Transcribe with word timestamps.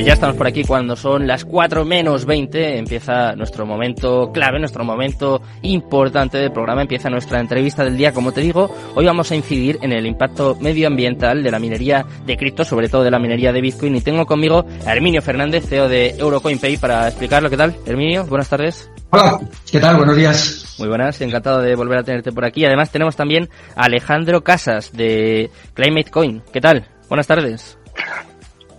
Pues 0.00 0.06
ya 0.06 0.14
estamos 0.14 0.36
por 0.36 0.46
aquí 0.46 0.64
cuando 0.64 0.96
son 0.96 1.26
las 1.26 1.44
4 1.44 1.84
menos 1.84 2.24
20. 2.24 2.78
Empieza 2.78 3.34
nuestro 3.36 3.66
momento 3.66 4.32
clave, 4.32 4.58
nuestro 4.58 4.82
momento 4.82 5.42
importante 5.60 6.38
del 6.38 6.52
programa. 6.52 6.80
Empieza 6.80 7.10
nuestra 7.10 7.38
entrevista 7.38 7.84
del 7.84 7.98
día. 7.98 8.14
Como 8.14 8.32
te 8.32 8.40
digo, 8.40 8.74
hoy 8.94 9.04
vamos 9.04 9.30
a 9.30 9.34
incidir 9.34 9.78
en 9.82 9.92
el 9.92 10.06
impacto 10.06 10.56
medioambiental 10.58 11.42
de 11.42 11.50
la 11.50 11.58
minería 11.58 12.06
de 12.24 12.34
cripto, 12.38 12.64
sobre 12.64 12.88
todo 12.88 13.04
de 13.04 13.10
la 13.10 13.18
minería 13.18 13.52
de 13.52 13.60
Bitcoin. 13.60 13.94
Y 13.94 14.00
tengo 14.00 14.24
conmigo 14.24 14.64
a 14.86 14.92
Herminio 14.94 15.20
Fernández, 15.20 15.66
CEO 15.68 15.86
de 15.86 16.14
EurocoinPay, 16.18 16.78
para 16.78 17.06
explicarlo. 17.06 17.50
¿Qué 17.50 17.58
tal? 17.58 17.76
Herminio, 17.84 18.24
buenas 18.24 18.48
tardes. 18.48 18.90
Hola, 19.10 19.38
¿qué 19.70 19.80
tal? 19.80 19.98
Buenos 19.98 20.16
días. 20.16 20.76
Muy 20.78 20.88
buenas, 20.88 21.20
encantado 21.20 21.60
de 21.60 21.76
volver 21.76 21.98
a 21.98 22.04
tenerte 22.04 22.32
por 22.32 22.46
aquí. 22.46 22.64
Además 22.64 22.90
tenemos 22.90 23.16
también 23.16 23.50
a 23.76 23.84
Alejandro 23.84 24.42
Casas 24.42 24.92
de 24.94 25.50
Climate 25.74 26.10
Coin. 26.10 26.42
¿Qué 26.54 26.62
tal? 26.62 26.86
Buenas 27.10 27.26
tardes. 27.26 27.76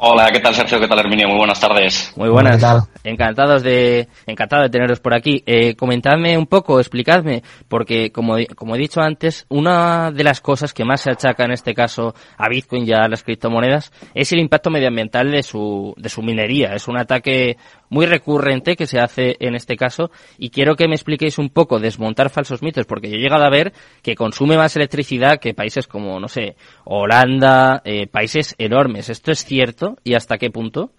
Hola, 0.04 0.31
¿qué 0.33 0.39
tal 0.39 0.55
Sergio? 0.55 0.79
¿Qué 0.79 0.88
tal 0.88 0.98
Herminio? 0.98 1.27
Muy 1.27 1.38
buenas 1.38 1.59
tardes. 1.59 2.12
Muy 2.16 2.27
buenas. 2.27 2.59
Encantados 3.03 3.62
de, 3.62 4.07
encantado 4.26 4.63
de 4.63 4.70
teneros 4.71 4.99
por 4.99 5.13
aquí. 5.13 5.43
Eh, 5.45 5.76
comentadme 5.76 6.39
un 6.39 6.48
poco, 6.48 6.80
explicadme, 6.80 7.43
porque 7.67 8.12
como, 8.12 8.34
como 8.55 8.76
he 8.76 8.79
dicho 8.79 8.99
antes, 8.99 9.45
una 9.48 10.09
de 10.09 10.23
las 10.23 10.41
cosas 10.41 10.73
que 10.73 10.85
más 10.85 11.02
se 11.02 11.12
achaca 11.12 11.45
en 11.45 11.52
este 11.52 11.76
caso 11.76 12.16
a 12.35 12.49
Bitcoin 12.49 12.84
y 12.88 12.93
a 12.93 13.07
las 13.07 13.21
criptomonedas 13.21 13.91
es 14.16 14.31
el 14.31 14.40
impacto 14.40 14.71
medioambiental 14.71 15.29
de 15.29 15.43
su, 15.43 15.93
de 15.95 16.09
su 16.09 16.23
minería. 16.23 16.73
Es 16.73 16.88
un 16.88 16.98
ataque 16.98 17.57
muy 17.91 18.05
recurrente 18.08 18.76
que 18.76 18.88
se 18.88 19.00
hace 19.00 19.36
en 19.41 19.54
este 19.54 19.76
caso 19.76 20.09
y 20.40 20.49
quiero 20.49 20.76
que 20.76 20.88
me 20.88 20.95
expliquéis 20.95 21.38
un 21.38 21.49
poco 21.49 21.80
desmontar 21.80 22.30
falsos 22.30 22.63
mitos 22.63 22.88
porque 22.88 23.09
yo 23.09 23.18
he 23.18 23.22
llegado 23.22 23.44
a 23.44 23.49
ver 23.49 23.73
que 24.02 24.16
consume 24.16 24.58
más 24.58 24.76
electricidad 24.76 25.40
que 25.40 25.54
países 25.54 25.88
como, 25.88 26.20
no 26.20 26.30
sé, 26.30 26.55
Holanda, 26.85 27.82
eh, 27.85 28.08
países 28.08 28.55
enormes. 28.58 29.09
¿Esto 29.09 29.32
es 29.32 29.44
cierto 29.44 29.98
y 30.04 30.13
hasta 30.13 30.38
qué 30.38 30.49
punto? 30.49 30.94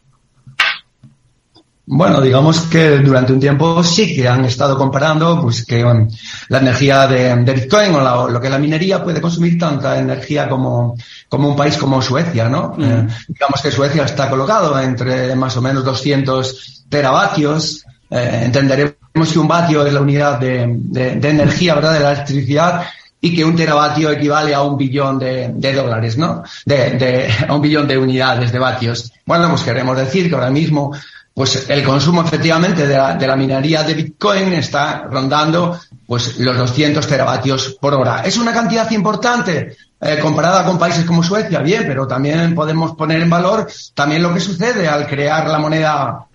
Bueno, 1.84 2.20
digamos 2.20 2.60
que 2.62 2.98
durante 2.98 3.32
un 3.32 3.40
tiempo 3.40 3.82
sí 3.82 4.14
que 4.14 4.28
han 4.28 4.44
estado 4.44 4.78
comparando 4.78 5.42
pues 5.42 5.64
que 5.64 5.84
la 6.48 6.58
energía 6.58 7.08
de, 7.08 7.34
Bitcoin 7.34 7.92
o 7.94 8.28
lo 8.28 8.40
que 8.40 8.46
es 8.46 8.52
la 8.52 8.58
minería 8.58 9.02
puede 9.02 9.20
consumir 9.20 9.58
tanta 9.58 9.98
energía 9.98 10.48
como, 10.48 10.96
como 11.28 11.48
un 11.48 11.56
país 11.56 11.76
como 11.76 12.00
Suecia, 12.00 12.48
¿no? 12.48 12.74
Mm. 12.76 12.82
Eh, 12.84 13.08
digamos 13.28 13.60
que 13.60 13.72
Suecia 13.72 14.04
está 14.04 14.30
colocado 14.30 14.78
entre 14.78 15.34
más 15.34 15.56
o 15.56 15.62
menos 15.62 15.84
200 15.84 16.84
teravatios. 16.88 17.84
Eh, 18.08 18.42
entenderemos 18.44 19.32
que 19.32 19.38
un 19.40 19.48
vatio 19.48 19.84
es 19.84 19.92
la 19.92 20.02
unidad 20.02 20.38
de, 20.38 20.66
de, 20.68 21.28
energía, 21.28 21.74
¿verdad? 21.74 21.94
De 21.94 22.00
la 22.00 22.12
electricidad 22.12 22.84
y 23.20 23.34
que 23.34 23.44
un 23.44 23.56
teravatio 23.56 24.10
equivale 24.10 24.54
a 24.54 24.62
un 24.62 24.76
billón 24.76 25.18
de, 25.18 25.50
de 25.52 25.72
dólares, 25.72 26.16
¿no? 26.16 26.44
De, 26.64 26.90
de, 26.92 27.28
a 27.48 27.54
un 27.54 27.60
billón 27.60 27.88
de 27.88 27.98
unidades 27.98 28.52
de 28.52 28.58
vatios. 28.60 29.12
Bueno, 29.26 29.48
pues 29.48 29.62
queremos 29.64 29.96
decir 29.96 30.28
que 30.28 30.34
ahora 30.36 30.50
mismo 30.50 30.92
pues 31.34 31.68
el 31.70 31.82
consumo 31.82 32.22
efectivamente 32.22 32.86
de 32.86 32.96
la, 32.96 33.14
de 33.14 33.26
la, 33.26 33.36
minería 33.36 33.82
de 33.82 33.94
Bitcoin 33.94 34.52
está 34.52 35.04
rondando 35.10 35.78
pues 36.06 36.38
los 36.38 36.56
200 36.56 37.06
teravatios 37.06 37.76
por 37.80 37.94
hora. 37.94 38.22
Es 38.22 38.36
una 38.36 38.52
cantidad 38.52 38.90
importante 38.90 39.76
eh, 40.00 40.18
comparada 40.20 40.64
con 40.64 40.78
países 40.78 41.04
como 41.04 41.22
Suecia, 41.22 41.60
bien, 41.60 41.84
pero 41.86 42.06
también 42.06 42.54
podemos 42.54 42.94
poner 42.96 43.22
en 43.22 43.30
valor 43.30 43.68
también 43.94 44.22
lo 44.22 44.34
que 44.34 44.40
sucede 44.40 44.88
al 44.88 45.06
crear 45.06 45.48
la 45.48 45.58
moneda 45.58 46.26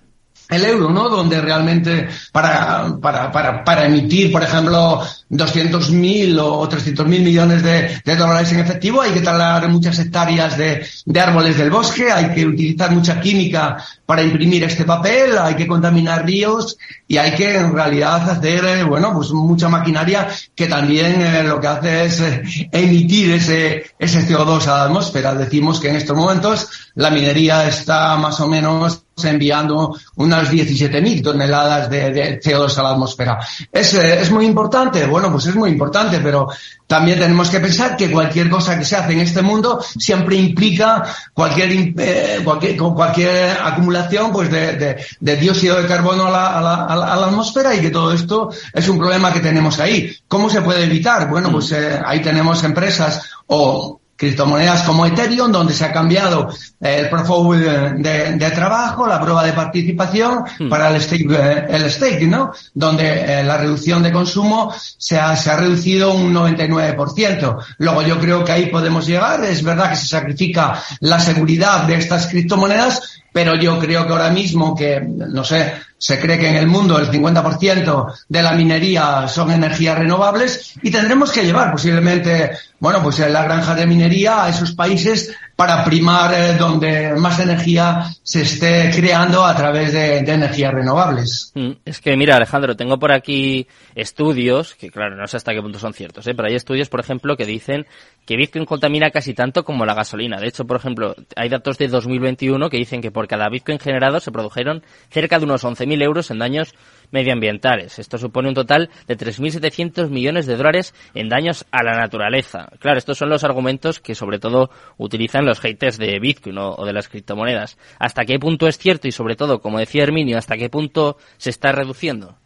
el 0.50 0.64
euro, 0.64 0.90
¿no? 0.90 1.09
Donde 1.09 1.42
realmente 1.42 2.08
para, 2.31 2.98
para, 3.02 3.31
para, 3.31 3.64
para 3.64 3.86
emitir, 3.86 4.31
por 4.31 4.44
ejemplo, 4.44 5.02
200.000 5.30 6.40
o 6.42 6.70
300.000 6.70 7.06
millones 7.06 7.64
de, 7.64 8.16
dólares 8.16 8.52
en 8.53 8.59
efectivo, 8.59 9.02
hay 9.02 9.12
que 9.12 9.22
talar 9.22 9.68
muchas 9.68 10.00
hectáreas 10.00 10.58
de, 10.58 10.86
de, 11.06 11.20
árboles 11.20 11.58
del 11.58 11.70
bosque, 11.70 12.12
hay 12.12 12.34
que 12.34 12.45
utilizar 12.45 12.92
mucha 12.92 13.20
química 13.20 13.78
para 14.06 14.23
imprimir 14.23 14.64
este 14.64 14.86
papel, 14.86 15.38
hay 15.38 15.56
que 15.56 15.68
contaminar 15.68 16.25
ríos 16.25 16.78
y 17.08 17.18
hay 17.18 17.36
que 17.36 17.58
en 17.58 17.73
realidad 17.73 18.30
hacer, 18.30 18.64
eh, 18.64 18.84
bueno, 18.84 19.14
pues 19.14 19.31
mucha 19.31 19.68
maquinaria 19.68 20.29
que 20.56 20.68
también 20.68 21.19
eh, 21.22 21.44
lo 21.44 21.59
que 21.59 21.68
hace 21.68 22.06
es 22.06 22.22
eh, 22.22 22.69
emitir 22.72 23.31
ese, 23.31 23.91
ese 24.00 24.25
CO2 24.25 24.66
a 24.68 24.78
la 24.78 24.84
atmósfera. 24.85 25.34
Decimos 25.34 25.81
que 25.81 25.90
en 25.90 25.97
estos 25.97 26.16
momentos 26.16 26.69
la 26.96 27.09
minería 27.09 27.68
está 27.68 28.16
más 28.16 28.40
o 28.40 28.47
menos 28.47 29.06
enviando 29.25 29.97
unas 30.16 30.51
17.000 30.51 31.23
toneladas 31.23 31.89
de, 31.89 32.11
de, 32.11 32.39
CO2 32.39 32.78
a 32.78 32.83
la 32.83 32.89
atmósfera. 32.91 33.39
¿Es, 33.72 33.94
¿Es 33.94 34.31
muy 34.31 34.45
importante? 34.45 35.05
Bueno, 35.05 35.31
pues 35.31 35.47
es 35.47 35.55
muy 35.55 35.69
importante, 35.72 36.19
pero 36.19 36.47
también 36.85 37.19
tenemos 37.19 37.50
que 37.50 37.59
pensar 37.59 37.97
que 37.97 38.11
cualquier 38.11 38.50
cosa 38.50 38.78
que 38.78 38.85
se 38.85 38.95
hace 38.95 39.13
en 39.13 39.19
este 39.19 39.41
mundo 39.41 39.81
siempre 39.81 40.35
implica 40.35 41.03
cualquier, 41.33 41.94
eh, 41.97 42.41
cualquier, 42.44 42.78
cualquier 42.78 43.57
acumulación 43.61 44.31
pues 44.31 44.50
de, 44.50 44.73
de, 44.73 45.05
de 45.19 45.35
dióxido 45.35 45.81
de 45.81 45.88
carbono 45.88 46.28
a 46.28 46.31
la, 46.31 46.57
a, 46.57 46.61
la, 46.61 46.85
a 46.85 47.16
la, 47.17 47.25
atmósfera 47.28 47.75
y 47.75 47.81
que 47.81 47.89
todo 47.89 48.13
esto 48.13 48.49
es 48.73 48.88
un 48.88 48.97
problema 48.97 49.34
que 49.34 49.41
tenemos 49.41 49.79
ahí. 49.79 50.16
¿Cómo 50.28 50.49
se 50.49 50.61
puede 50.61 50.85
evitar? 50.85 51.29
Bueno, 51.29 51.51
pues 51.51 51.72
eh, 51.72 51.99
ahí 52.05 52.22
tenemos 52.22 52.63
empresas 52.63 53.22
o 53.47 53.99
criptomonedas 54.17 54.81
como 54.81 55.05
Ethereum, 55.05 55.51
donde 55.51 55.73
se 55.73 55.85
ha 55.85 55.94
cambiado 55.94 56.50
el 56.81 57.07
profile 57.07 57.94
de, 57.97 58.33
de, 58.33 58.51
trabajo, 58.51 59.07
la 59.07 59.22
prueba 59.22 59.44
de 59.45 59.53
participación 59.53 60.44
hmm. 60.59 60.69
para 60.69 60.89
el 60.89 61.00
stake, 61.00 61.29
el 61.69 61.89
stake, 61.91 62.28
¿no? 62.28 62.51
Donde 62.73 63.05
eh, 63.07 63.44
la 63.44 63.57
reducción 63.57 64.01
de 64.01 64.11
consumo 64.11 64.73
se 64.97 65.19
ha, 65.19 65.35
se 65.35 65.51
ha 65.51 65.57
reducido 65.57 66.13
un 66.13 66.33
99%. 66.33 67.57
Luego 67.78 68.01
yo 68.01 68.19
creo 68.19 68.44
que 68.44 68.51
ahí 68.51 68.66
podemos 68.66 69.05
llegar. 69.05 69.45
Es 69.45 69.63
verdad 69.63 69.91
que 69.91 69.95
se 69.95 70.07
sacrifica 70.07 70.81
la 70.99 71.19
seguridad 71.19 71.84
de 71.84 71.95
estas 71.95 72.25
criptomonedas, 72.28 73.22
pero 73.38 73.53
yo 73.53 73.78
creo 73.78 74.08
que 74.08 74.14
ahora 74.14 74.31
mismo 74.31 74.75
que, 74.75 75.00
no 75.00 75.44
sé, 75.44 75.72
se 75.96 76.20
cree 76.20 76.40
que 76.40 76.50
en 76.50 76.56
el 76.56 76.66
mundo 76.66 76.98
el 76.98 77.12
50% 77.12 78.14
de 78.28 78.42
la 78.42 78.53
minería 78.53 79.28
son 79.28 79.52
energías 79.52 79.96
renovables 79.96 80.74
y 80.81 80.90
tendremos 80.90 81.31
que 81.31 81.44
llevar 81.46 81.72
posiblemente, 81.72 82.50
bueno, 82.80 83.03
pues 83.03 83.20
la 83.20 83.44
granja 83.44 83.76
de 83.76 83.86
minería 83.86 84.44
a 84.44 84.50
esos 84.50 84.72
países 84.72 85.36
para 85.57 85.84
primar 85.84 86.31
eh, 86.35 86.53
donde 86.53 87.16
más 87.16 87.40
energía 87.40 88.06
se 88.22 88.44
esté 88.44 88.91
creando 88.95 89.44
a 89.44 89.56
través 89.56 89.91
de, 89.91 90.19
energías 90.19 90.72
renovables. 90.72 91.51
Mm, 91.56 91.72
es 91.84 92.00
que, 92.00 92.16
mira, 92.16 92.35
Alejandro, 92.35 92.75
tengo 92.75 93.00
por 93.00 93.12
aquí 93.12 93.67
estudios, 93.96 94.75
que 94.75 94.91
claro, 94.91 95.16
no 95.16 95.25
sé 95.25 95.38
hasta 95.38 95.53
qué 95.53 95.62
punto 95.62 95.79
son 95.79 95.94
ciertos, 95.94 96.28
¿eh? 96.28 96.34
pero 96.35 96.47
hay 96.47 96.53
estudios, 96.53 96.90
por 96.90 97.00
ejemplo, 97.00 97.35
que 97.35 97.47
dicen 97.47 97.88
que 98.28 98.38
Bitcoin 98.38 98.66
contamina 98.66 99.09
casi 99.09 99.34
tanto 99.34 99.63
como 99.63 99.84
la 99.84 99.96
gasolina. 99.96 100.40
De 100.40 100.47
hecho, 100.47 100.66
por 100.66 100.78
ejemplo, 100.78 101.16
hay 101.35 101.50
datos 101.50 101.79
de 101.79 101.88
2021 101.88 102.69
que 102.69 102.78
dicen 102.78 103.01
que 103.01 103.09
por 103.09 103.28
cada 103.28 103.50
Bitcoin 103.50 103.79
generado 103.79 104.19
se 104.19 104.31
produjeron 104.31 104.84
cerca 105.09 105.40
de 105.40 105.46
unos 105.46 105.63
11.000 105.63 106.03
euros 106.03 106.29
en 106.29 106.38
daños 106.38 106.75
medioambientales. 107.09 107.97
Esto 107.97 108.19
supone 108.19 108.50
un 108.50 108.53
total 108.53 108.90
de 109.07 109.17
3.700 109.17 110.09
millones 110.09 110.46
de 110.46 110.56
dólares 110.56 110.94
en 111.16 111.29
daños 111.29 111.66
a 111.72 111.84
la 111.84 111.94
naturaleza. 111.94 112.69
Claro, 112.79 113.00
estos 113.00 113.17
son 113.17 113.29
los 113.29 113.44
argumentos 113.44 114.00
que 114.00 114.13
sobre 114.13 114.40
todo 114.40 114.69
utilizan 114.97 115.47
los 115.47 115.59
haters 115.59 115.97
de 115.97 116.19
Bitcoin 116.19 116.58
o, 116.58 116.85
de 116.85 116.94
las 116.94 117.08
criptomonedas. 117.08 117.78
¿Hasta 118.00 118.25
qué 118.25 118.38
punto 118.38 118.68
es 118.68 118.78
cierto 118.78 119.08
y 119.08 119.12
sobre 119.12 119.35
todo, 119.35 119.59
como 119.62 119.80
decía 119.80 120.03
Herminio, 120.03 120.38
hasta 120.38 120.58
qué 120.58 120.69
punto 120.69 121.18
se 121.38 121.50
está 121.50 121.72
reduciendo? 121.72 122.38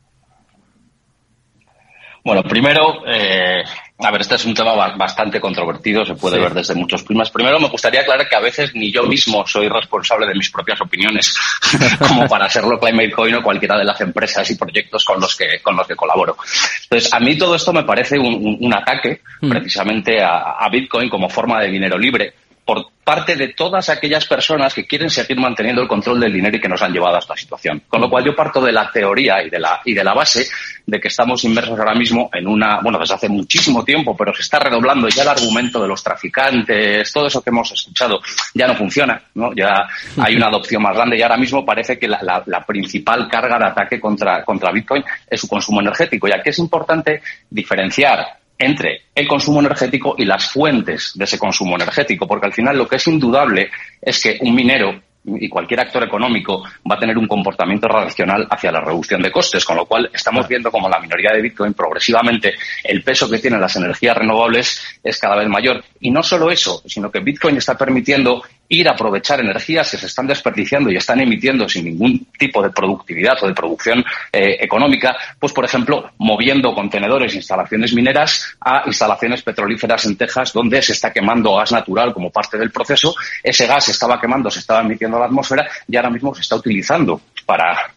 Bueno, 2.23 2.43
primero, 2.43 3.03
eh, 3.07 3.63
a 3.97 4.11
ver, 4.11 4.21
este 4.21 4.35
es 4.35 4.45
un 4.45 4.53
tema 4.53 4.75
bastante 4.95 5.41
controvertido, 5.41 6.05
se 6.05 6.13
puede 6.13 6.35
sí. 6.35 6.41
ver 6.43 6.53
desde 6.53 6.75
muchos 6.75 7.01
primas. 7.01 7.31
Primero, 7.31 7.59
me 7.59 7.67
gustaría 7.67 8.01
aclarar 8.01 8.29
que 8.29 8.35
a 8.35 8.39
veces 8.39 8.75
ni 8.75 8.91
yo 8.91 9.03
mismo 9.03 9.45
soy 9.47 9.67
responsable 9.67 10.27
de 10.27 10.35
mis 10.35 10.51
propias 10.51 10.79
opiniones, 10.81 11.35
como 12.07 12.27
para 12.27 12.47
serlo 12.47 12.79
Climate 12.79 13.11
Coin 13.11 13.35
o 13.35 13.43
cualquiera 13.43 13.75
de 13.75 13.85
las 13.85 13.99
empresas 14.01 14.49
y 14.51 14.55
proyectos 14.55 15.03
con 15.03 15.19
los 15.19 15.35
que, 15.35 15.59
con 15.63 15.75
los 15.75 15.87
que 15.87 15.95
colaboro. 15.95 16.37
Entonces, 16.83 17.11
a 17.11 17.19
mí 17.19 17.35
todo 17.37 17.55
esto 17.55 17.73
me 17.73 17.83
parece 17.83 18.19
un, 18.19 18.35
un, 18.35 18.57
un 18.59 18.73
ataque 18.73 19.21
mm. 19.41 19.49
precisamente 19.49 20.21
a, 20.21 20.57
a 20.59 20.69
Bitcoin 20.69 21.09
como 21.09 21.27
forma 21.27 21.59
de 21.61 21.69
dinero 21.69 21.97
libre 21.97 22.35
por 22.63 22.90
parte 23.11 23.35
de 23.35 23.49
todas 23.49 23.89
aquellas 23.89 24.25
personas 24.25 24.73
que 24.73 24.87
quieren 24.87 25.09
seguir 25.09 25.37
manteniendo 25.37 25.81
el 25.81 25.87
control 25.89 26.17
del 26.21 26.31
dinero 26.31 26.55
y 26.55 26.61
que 26.61 26.69
nos 26.69 26.81
han 26.81 26.93
llevado 26.93 27.17
a 27.17 27.19
esta 27.19 27.35
situación. 27.35 27.83
Con 27.89 27.99
lo 27.99 28.09
cual 28.09 28.23
yo 28.23 28.33
parto 28.33 28.61
de 28.61 28.71
la 28.71 28.89
teoría 28.89 29.43
y 29.43 29.49
de 29.49 29.59
la, 29.59 29.81
y 29.83 29.93
de 29.93 30.01
la 30.01 30.13
base 30.13 30.47
de 30.85 30.97
que 30.97 31.09
estamos 31.09 31.43
inmersos 31.43 31.77
ahora 31.77 31.93
mismo 31.93 32.29
en 32.33 32.47
una, 32.47 32.79
bueno, 32.79 32.97
desde 32.97 33.15
hace 33.15 33.27
muchísimo 33.27 33.83
tiempo, 33.83 34.15
pero 34.15 34.33
se 34.33 34.43
está 34.43 34.59
redoblando 34.59 35.09
ya 35.09 35.23
el 35.23 35.27
argumento 35.27 35.81
de 35.81 35.89
los 35.89 36.01
traficantes, 36.01 37.11
todo 37.11 37.27
eso 37.27 37.41
que 37.41 37.49
hemos 37.49 37.69
escuchado 37.73 38.21
ya 38.53 38.65
no 38.65 38.75
funciona, 38.75 39.21
¿no? 39.35 39.53
Ya 39.53 39.89
hay 40.17 40.37
una 40.37 40.47
adopción 40.47 40.81
más 40.81 40.95
grande 40.95 41.17
y 41.17 41.21
ahora 41.21 41.35
mismo 41.35 41.65
parece 41.65 41.99
que 41.99 42.07
la, 42.07 42.65
principal 42.65 43.27
carga 43.27 43.59
de 43.59 43.65
ataque 43.65 43.99
contra, 43.99 44.45
contra 44.45 44.71
Bitcoin 44.71 45.03
es 45.29 45.41
su 45.41 45.49
consumo 45.49 45.81
energético. 45.81 46.29
Y 46.29 46.31
aquí 46.31 46.49
es 46.49 46.59
importante 46.59 47.21
diferenciar 47.49 48.40
entre 48.61 49.01
el 49.15 49.27
consumo 49.27 49.59
energético 49.59 50.15
y 50.17 50.25
las 50.25 50.51
fuentes 50.51 51.13
de 51.15 51.25
ese 51.25 51.39
consumo 51.39 51.75
energético, 51.75 52.27
porque 52.27 52.45
al 52.45 52.53
final 52.53 52.77
lo 52.77 52.87
que 52.87 52.97
es 52.97 53.07
indudable 53.07 53.69
es 54.01 54.21
que 54.21 54.37
un 54.41 54.53
minero 54.53 55.01
y 55.25 55.49
cualquier 55.49 55.81
actor 55.81 56.03
económico 56.03 56.63
va 56.89 56.95
a 56.95 56.99
tener 56.99 57.17
un 57.17 57.27
comportamiento 57.27 57.87
racional 57.87 58.47
hacia 58.49 58.71
la 58.71 58.81
reducción 58.81 59.21
de 59.21 59.31
costes, 59.31 59.63
con 59.63 59.77
lo 59.77 59.85
cual 59.85 60.09
estamos 60.13 60.47
viendo 60.47 60.71
como 60.71 60.89
la 60.89 60.99
minoría 60.99 61.31
de 61.33 61.41
Bitcoin 61.41 61.73
progresivamente 61.73 62.55
el 62.83 63.03
peso 63.03 63.29
que 63.29 63.37
tienen 63.39 63.61
las 63.61 63.75
energías 63.75 64.17
renovables 64.17 64.99
es 65.03 65.19
cada 65.19 65.37
vez 65.37 65.47
mayor. 65.47 65.83
Y 65.99 66.09
no 66.09 66.23
solo 66.23 66.49
eso, 66.49 66.81
sino 66.85 67.11
que 67.11 67.19
Bitcoin 67.19 67.57
está 67.57 67.77
permitiendo 67.77 68.43
ir 68.71 68.87
a 68.87 68.93
aprovechar 68.93 69.41
energías 69.41 69.91
que 69.91 69.97
se 69.97 70.05
están 70.05 70.27
desperdiciando 70.27 70.89
y 70.89 70.95
están 70.95 71.19
emitiendo 71.19 71.67
sin 71.67 71.85
ningún 71.85 72.27
tipo 72.39 72.63
de 72.63 72.69
productividad 72.69 73.35
o 73.41 73.47
de 73.47 73.53
producción 73.53 73.99
eh, 74.31 74.57
económica, 74.61 75.13
pues 75.37 75.51
por 75.51 75.65
ejemplo, 75.65 76.11
moviendo 76.19 76.73
contenedores, 76.73 77.33
e 77.33 77.37
instalaciones 77.37 77.93
mineras 77.93 78.55
a 78.61 78.83
instalaciones 78.85 79.41
petrolíferas 79.41 80.05
en 80.05 80.15
Texas, 80.15 80.53
donde 80.53 80.81
se 80.81 80.93
está 80.93 81.11
quemando 81.11 81.55
gas 81.55 81.73
natural 81.73 82.13
como 82.13 82.29
parte 82.29 82.57
del 82.57 82.71
proceso. 82.71 83.13
Ese 83.43 83.67
gas 83.67 83.85
se 83.85 83.91
estaba 83.91 84.19
quemando, 84.21 84.49
se 84.49 84.59
estaba 84.59 84.79
emitiendo 84.79 85.17
a 85.17 85.21
la 85.21 85.25
atmósfera 85.25 85.67
y 85.85 85.97
ahora 85.97 86.09
mismo 86.09 86.33
se 86.33 86.41
está 86.41 86.55
utilizando 86.55 87.19
para 87.45 87.91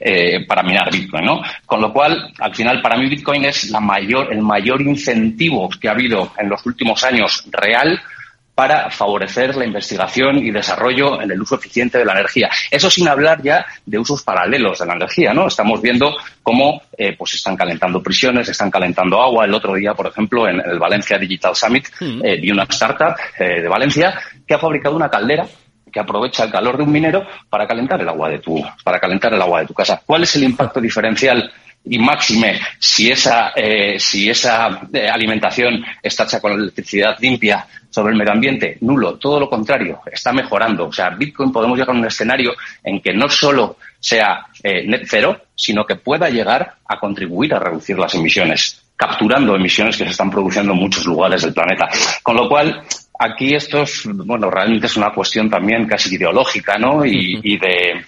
eh, 0.00 0.46
para 0.46 0.62
minar 0.62 0.90
Bitcoin, 0.90 1.24
¿no? 1.24 1.42
Con 1.66 1.80
lo 1.80 1.92
cual, 1.92 2.32
al 2.40 2.54
final, 2.54 2.80
para 2.80 2.96
mí 2.96 3.08
Bitcoin 3.08 3.44
es 3.44 3.70
la 3.70 3.78
mayor, 3.78 4.32
el 4.32 4.40
mayor 4.40 4.80
incentivo 4.80 5.68
que 5.68 5.88
ha 5.88 5.92
habido 5.92 6.32
en 6.38 6.48
los 6.48 6.64
últimos 6.66 7.04
años 7.04 7.44
real 7.50 8.00
para 8.58 8.90
favorecer 8.90 9.54
la 9.54 9.64
investigación 9.64 10.38
y 10.38 10.50
desarrollo 10.50 11.22
en 11.22 11.30
el 11.30 11.40
uso 11.40 11.54
eficiente 11.54 11.96
de 11.96 12.04
la 12.04 12.14
energía. 12.14 12.50
Eso 12.72 12.90
sin 12.90 13.06
hablar 13.06 13.40
ya 13.40 13.64
de 13.86 14.00
usos 14.00 14.24
paralelos 14.24 14.80
de 14.80 14.86
la 14.86 14.94
energía, 14.94 15.32
¿no? 15.32 15.46
Estamos 15.46 15.80
viendo 15.80 16.16
cómo 16.42 16.82
eh, 16.96 17.14
pues 17.16 17.34
están 17.34 17.56
calentando 17.56 18.02
prisiones, 18.02 18.48
están 18.48 18.68
calentando 18.68 19.22
agua. 19.22 19.44
El 19.44 19.54
otro 19.54 19.74
día, 19.74 19.94
por 19.94 20.08
ejemplo, 20.08 20.48
en 20.48 20.58
el 20.58 20.76
Valencia 20.80 21.16
Digital 21.18 21.54
Summit, 21.54 21.86
mm. 22.00 22.24
eh, 22.24 22.40
vi 22.40 22.50
una 22.50 22.64
startup 22.64 23.14
eh, 23.38 23.60
de 23.60 23.68
Valencia 23.68 24.18
que 24.44 24.54
ha 24.54 24.58
fabricado 24.58 24.96
una 24.96 25.08
caldera 25.08 25.46
que 25.92 26.00
aprovecha 26.00 26.42
el 26.42 26.50
calor 26.50 26.78
de 26.78 26.82
un 26.82 26.90
minero 26.90 27.24
para 27.48 27.64
calentar 27.64 28.00
el 28.00 28.08
agua 28.08 28.28
de 28.28 28.40
tu, 28.40 28.60
para 28.82 28.98
calentar 28.98 29.32
el 29.32 29.40
agua 29.40 29.60
de 29.60 29.66
tu 29.66 29.74
casa. 29.74 30.02
¿Cuál 30.04 30.24
es 30.24 30.34
el 30.34 30.42
impacto 30.42 30.80
diferencial 30.80 31.48
y 31.88 31.98
máxime 31.98 32.60
si 32.78 33.10
esa, 33.10 33.52
eh, 33.56 33.98
si 33.98 34.28
esa 34.28 34.80
eh, 34.92 35.08
alimentación 35.08 35.84
está 36.02 36.24
hecha 36.24 36.40
con 36.40 36.52
electricidad 36.52 37.16
limpia 37.20 37.66
sobre 37.90 38.12
el 38.12 38.18
medio 38.18 38.32
ambiente? 38.32 38.78
Nulo, 38.80 39.16
todo 39.16 39.40
lo 39.40 39.48
contrario, 39.48 40.00
está 40.10 40.32
mejorando. 40.32 40.86
O 40.86 40.92
sea, 40.92 41.10
Bitcoin 41.10 41.52
podemos 41.52 41.78
llegar 41.78 41.94
a 41.94 41.98
un 41.98 42.06
escenario 42.06 42.54
en 42.82 43.00
que 43.00 43.12
no 43.12 43.28
solo 43.28 43.76
sea 43.98 44.46
eh, 44.62 44.86
net 44.86 45.02
cero, 45.06 45.40
sino 45.54 45.84
que 45.84 45.96
pueda 45.96 46.28
llegar 46.28 46.76
a 46.86 46.98
contribuir 46.98 47.54
a 47.54 47.58
reducir 47.58 47.98
las 47.98 48.14
emisiones, 48.14 48.82
capturando 48.96 49.56
emisiones 49.56 49.96
que 49.96 50.04
se 50.04 50.10
están 50.10 50.30
produciendo 50.30 50.72
en 50.72 50.78
muchos 50.78 51.04
lugares 51.06 51.42
del 51.42 51.54
planeta. 51.54 51.88
Con 52.22 52.36
lo 52.36 52.48
cual, 52.48 52.82
aquí 53.18 53.54
esto 53.54 53.82
es, 53.82 54.02
bueno, 54.04 54.50
realmente 54.50 54.86
es 54.86 54.96
una 54.96 55.10
cuestión 55.10 55.50
también 55.50 55.86
casi 55.86 56.14
ideológica, 56.14 56.78
¿no? 56.78 57.04
Y, 57.04 57.40
y 57.42 57.58
de 57.58 58.04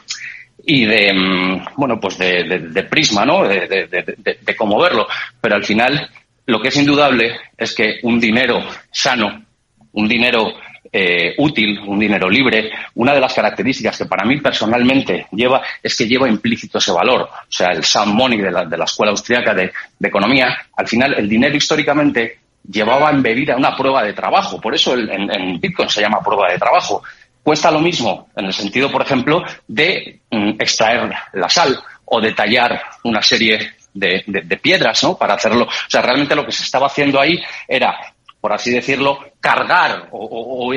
y 0.64 0.84
de 0.84 1.12
mm, 1.12 1.64
bueno 1.76 1.98
pues 2.00 2.18
de, 2.18 2.86
prisma 2.88 3.24
no 3.24 3.46
de, 3.46 4.56
cómo 4.56 4.80
verlo 4.80 5.06
pero 5.40 5.56
al 5.56 5.64
final 5.64 6.10
lo 6.46 6.60
que 6.60 6.68
es 6.68 6.76
indudable 6.76 7.36
es 7.56 7.74
que 7.74 7.98
un 8.02 8.20
dinero 8.20 8.62
sano 8.90 9.44
un 9.92 10.08
dinero 10.08 10.52
eh, 10.92 11.34
útil, 11.38 11.78
un 11.86 12.00
dinero 12.00 12.28
libre, 12.28 12.72
una 12.94 13.14
de 13.14 13.20
las 13.20 13.32
características 13.32 13.96
que 13.96 14.06
para 14.06 14.24
mí 14.24 14.40
personalmente 14.40 15.26
lleva 15.30 15.62
es 15.80 15.96
que 15.96 16.08
lleva 16.08 16.28
implícito 16.28 16.78
ese 16.78 16.90
valor. 16.90 17.22
O 17.22 17.52
sea, 17.52 17.68
el 17.68 17.84
sound 17.84 18.12
money 18.12 18.40
de 18.40 18.50
la, 18.50 18.64
de 18.64 18.76
la 18.76 18.84
Escuela 18.84 19.12
Austriaca 19.12 19.54
de, 19.54 19.72
Economía, 20.02 20.56
al 20.76 20.88
final 20.88 21.14
el 21.14 21.28
dinero 21.28 21.56
históricamente 21.56 22.40
llevaba 22.68 23.10
embebida 23.10 23.56
una 23.56 23.76
prueba 23.76 24.02
de 24.02 24.14
trabajo. 24.14 24.60
Por 24.60 24.74
eso 24.74 24.96
en, 24.96 25.60
Bitcoin 25.60 25.88
se 25.88 26.00
llama 26.00 26.20
prueba 26.24 26.50
de 26.50 26.58
trabajo. 26.58 27.02
Cuesta 27.50 27.72
lo 27.72 27.80
mismo 27.80 28.28
en 28.36 28.44
el 28.44 28.52
sentido, 28.52 28.92
por 28.92 29.02
ejemplo, 29.02 29.42
de 29.66 30.20
mm, 30.30 30.50
extraer 30.50 31.12
la 31.32 31.48
sal 31.48 31.76
o 32.04 32.20
de 32.20 32.32
tallar 32.32 32.80
una 33.02 33.20
serie 33.22 33.72
de, 33.92 34.22
piedras, 34.62 35.02
¿no? 35.02 35.18
Para 35.18 35.34
hacerlo. 35.34 35.64
O 35.64 35.90
sea, 35.90 36.00
realmente 36.00 36.36
lo 36.36 36.46
que 36.46 36.52
se 36.52 36.62
estaba 36.62 36.86
haciendo 36.86 37.18
ahí 37.18 37.42
era, 37.66 38.14
por 38.40 38.52
así 38.52 38.70
decirlo, 38.70 39.18
cargar 39.40 40.10
o, 40.12 40.72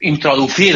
introducir 0.00 0.74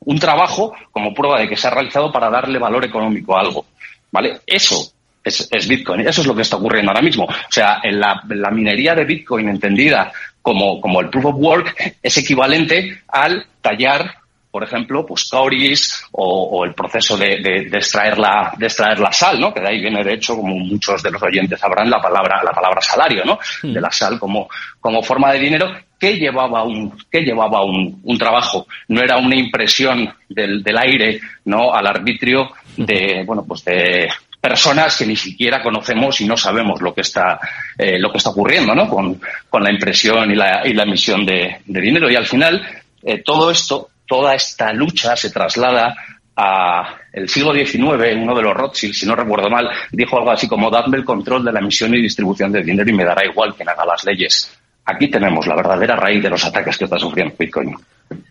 un 0.00 0.18
trabajo 0.18 0.74
como 0.92 1.14
prueba 1.14 1.40
de 1.40 1.48
que 1.48 1.56
se 1.56 1.68
ha 1.68 1.70
realizado 1.70 2.12
para 2.12 2.28
darle 2.28 2.58
valor 2.58 2.84
económico 2.84 3.34
a 3.34 3.40
algo. 3.40 3.64
¿Vale? 4.12 4.40
Eso 4.46 4.92
es, 5.24 5.66
Bitcoin. 5.66 6.06
Eso 6.06 6.20
es 6.20 6.26
lo 6.26 6.36
que 6.36 6.42
está 6.42 6.56
ocurriendo 6.56 6.90
ahora 6.90 7.00
mismo. 7.00 7.24
O 7.24 7.32
sea, 7.48 7.80
en 7.82 7.98
la, 7.98 8.20
minería 8.52 8.94
de 8.94 9.06
Bitcoin 9.06 9.48
entendida 9.48 10.12
como, 10.42 10.82
como 10.82 11.00
el 11.00 11.08
proof 11.08 11.24
of 11.24 11.36
work 11.38 11.96
es 12.02 12.18
equivalente 12.18 13.00
al 13.08 13.46
tallar 13.62 14.25
por 14.56 14.64
ejemplo, 14.64 15.04
pues 15.04 15.28
cauris 15.28 16.02
o, 16.12 16.64
el 16.64 16.72
proceso 16.72 17.14
de, 17.18 17.68
extraer 17.70 18.16
la, 18.16 18.54
de 18.56 18.64
extraer 18.64 18.98
la 18.98 19.12
sal, 19.12 19.38
¿no? 19.38 19.52
Que 19.52 19.60
de 19.60 19.68
ahí 19.68 19.82
viene, 19.82 20.02
de 20.02 20.14
hecho, 20.14 20.34
como 20.34 20.54
muchos 20.54 21.02
de 21.02 21.10
los 21.10 21.22
oyentes 21.22 21.60
sabrán, 21.60 21.90
la 21.90 22.00
palabra, 22.00 22.42
la 22.42 22.52
palabra 22.52 22.80
salario, 22.80 23.22
¿no? 23.26 23.38
Hmm. 23.62 23.74
De 23.74 23.82
la 23.82 23.90
sal 23.90 24.18
como, 24.18 24.48
como 24.80 25.02
forma 25.02 25.30
de 25.34 25.40
dinero 25.40 25.70
que 26.00 26.16
llevaba 26.16 26.64
un, 26.64 26.96
que 27.10 27.20
llevaba 27.20 27.66
un, 27.66 28.00
un 28.02 28.16
trabajo. 28.16 28.66
No 28.88 29.02
era 29.02 29.18
una 29.18 29.36
impresión 29.36 30.10
del, 30.26 30.62
del 30.62 30.78
aire, 30.78 31.20
¿no? 31.44 31.74
Al 31.74 31.86
arbitrio 31.86 32.52
de, 32.78 33.24
bueno, 33.26 33.44
pues 33.46 33.62
de, 33.62 34.08
personas 34.40 34.96
que 34.96 35.04
ni 35.04 35.16
siquiera 35.16 35.62
conocemos 35.62 36.18
y 36.22 36.24
no 36.24 36.38
sabemos 36.38 36.80
lo 36.80 36.94
que 36.94 37.02
está, 37.02 37.38
eh, 37.76 37.98
lo 37.98 38.10
que 38.10 38.16
está 38.16 38.30
ocurriendo 38.30 38.74
¿no? 38.74 38.88
con, 38.88 39.20
con 39.50 39.62
la 39.62 39.70
impresión 39.70 40.30
y 40.30 40.34
la, 40.34 40.62
y 40.64 40.72
la 40.72 40.84
emisión 40.84 41.26
de, 41.26 41.58
dinero. 41.66 42.08
Y 42.10 42.16
al 42.16 42.26
final, 42.26 42.64
eh, 43.02 43.22
todo 43.24 43.50
esto, 43.50 43.90
toda 44.06 44.34
esta 44.34 44.72
lucha 44.72 45.16
se 45.16 45.30
traslada 45.30 45.96
a 46.36 46.96
el 47.12 47.28
siglo 47.28 47.54
XIX, 47.54 47.78
uno 47.78 48.34
de 48.34 48.42
los 48.42 48.54
Rothschild, 48.54 48.94
si 48.94 49.06
no 49.06 49.16
recuerdo 49.16 49.48
mal, 49.48 49.70
dijo 49.90 50.18
algo 50.18 50.30
así 50.30 50.46
como 50.46 50.70
dadme 50.70 50.98
el 50.98 51.04
control 51.04 51.44
de 51.44 51.52
la 51.52 51.60
emisión 51.60 51.94
y 51.94 52.02
distribución 52.02 52.52
de 52.52 52.62
dinero 52.62 52.90
y 52.90 52.94
me 52.94 53.04
dará 53.04 53.24
igual 53.24 53.54
quien 53.54 53.68
haga 53.68 53.86
las 53.86 54.04
leyes. 54.04 54.54
Aquí 54.84 55.08
tenemos 55.08 55.46
la 55.46 55.56
verdadera 55.56 55.96
raíz 55.96 56.22
de 56.22 56.30
los 56.30 56.44
ataques 56.44 56.76
que 56.76 56.84
está 56.84 56.98
sufriendo 56.98 57.34
Bitcoin. 57.38 57.74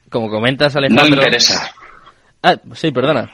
Como 0.09 0.29
comentas, 0.29 0.75
Alejandro... 0.75 1.07
No 1.07 1.15
interesa. 1.15 1.73
Ah, 2.43 2.55
sí, 2.73 2.91
perdona. 2.91 3.29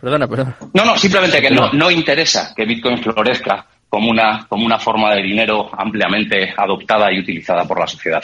Perdona, 0.00 0.26
perdona. 0.28 0.56
No, 0.74 0.84
no, 0.84 0.98
simplemente 0.98 1.40
que 1.40 1.50
no, 1.50 1.72
no 1.72 1.90
interesa 1.90 2.52
que 2.54 2.64
Bitcoin 2.64 3.02
florezca 3.02 3.66
como 3.88 4.10
una, 4.10 4.46
como 4.48 4.66
una 4.66 4.78
forma 4.78 5.14
de 5.14 5.22
dinero 5.22 5.70
ampliamente 5.72 6.52
adoptada 6.56 7.12
y 7.12 7.20
utilizada 7.20 7.64
por 7.64 7.80
la 7.80 7.86
sociedad. 7.86 8.22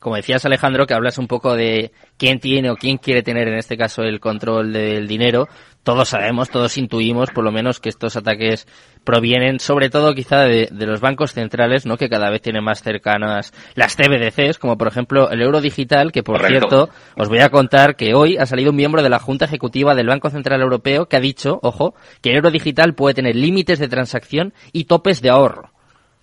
Como 0.00 0.16
decías, 0.16 0.44
Alejandro, 0.44 0.86
que 0.86 0.94
hablas 0.94 1.18
un 1.18 1.28
poco 1.28 1.54
de 1.54 1.92
quién 2.16 2.40
tiene 2.40 2.70
o 2.70 2.76
quién 2.76 2.98
quiere 2.98 3.22
tener 3.22 3.46
en 3.46 3.58
este 3.58 3.76
caso 3.76 4.02
el 4.02 4.18
control 4.18 4.72
del 4.72 5.06
dinero 5.06 5.46
todos 5.82 6.10
sabemos, 6.10 6.50
todos 6.50 6.76
intuimos 6.76 7.30
por 7.30 7.42
lo 7.42 7.52
menos 7.52 7.80
que 7.80 7.88
estos 7.88 8.16
ataques 8.16 8.66
provienen 9.04 9.60
sobre 9.60 9.88
todo 9.88 10.14
quizá 10.14 10.42
de, 10.42 10.68
los 10.70 11.00
bancos 11.00 11.32
centrales, 11.32 11.86
¿no? 11.86 11.96
Que 11.96 12.10
cada 12.10 12.30
vez 12.30 12.42
tienen 12.42 12.62
más 12.62 12.82
cercanas 12.82 13.52
las 13.74 13.96
CBDCs, 13.96 14.58
como 14.58 14.76
por 14.76 14.88
ejemplo 14.88 15.30
el 15.30 15.40
euro 15.40 15.60
digital, 15.60 16.12
que 16.12 16.22
por 16.22 16.46
cierto, 16.46 16.90
os 17.16 17.28
voy 17.28 17.38
a 17.38 17.48
contar 17.48 17.96
que 17.96 18.14
hoy 18.14 18.36
ha 18.36 18.46
salido 18.46 18.70
un 18.70 18.76
miembro 18.76 19.02
de 19.02 19.08
la 19.08 19.18
Junta 19.18 19.46
Ejecutiva 19.46 19.94
del 19.94 20.08
Banco 20.08 20.28
Central 20.28 20.60
Europeo 20.60 21.06
que 21.06 21.16
ha 21.16 21.20
dicho, 21.20 21.58
ojo, 21.62 21.94
que 22.20 22.30
el 22.30 22.36
euro 22.36 22.50
digital 22.50 22.94
puede 22.94 23.14
tener 23.14 23.36
límites 23.36 23.78
de 23.78 23.88
transacción 23.88 24.52
y 24.72 24.84
topes 24.84 25.22
de 25.22 25.30
ahorro. 25.30 25.70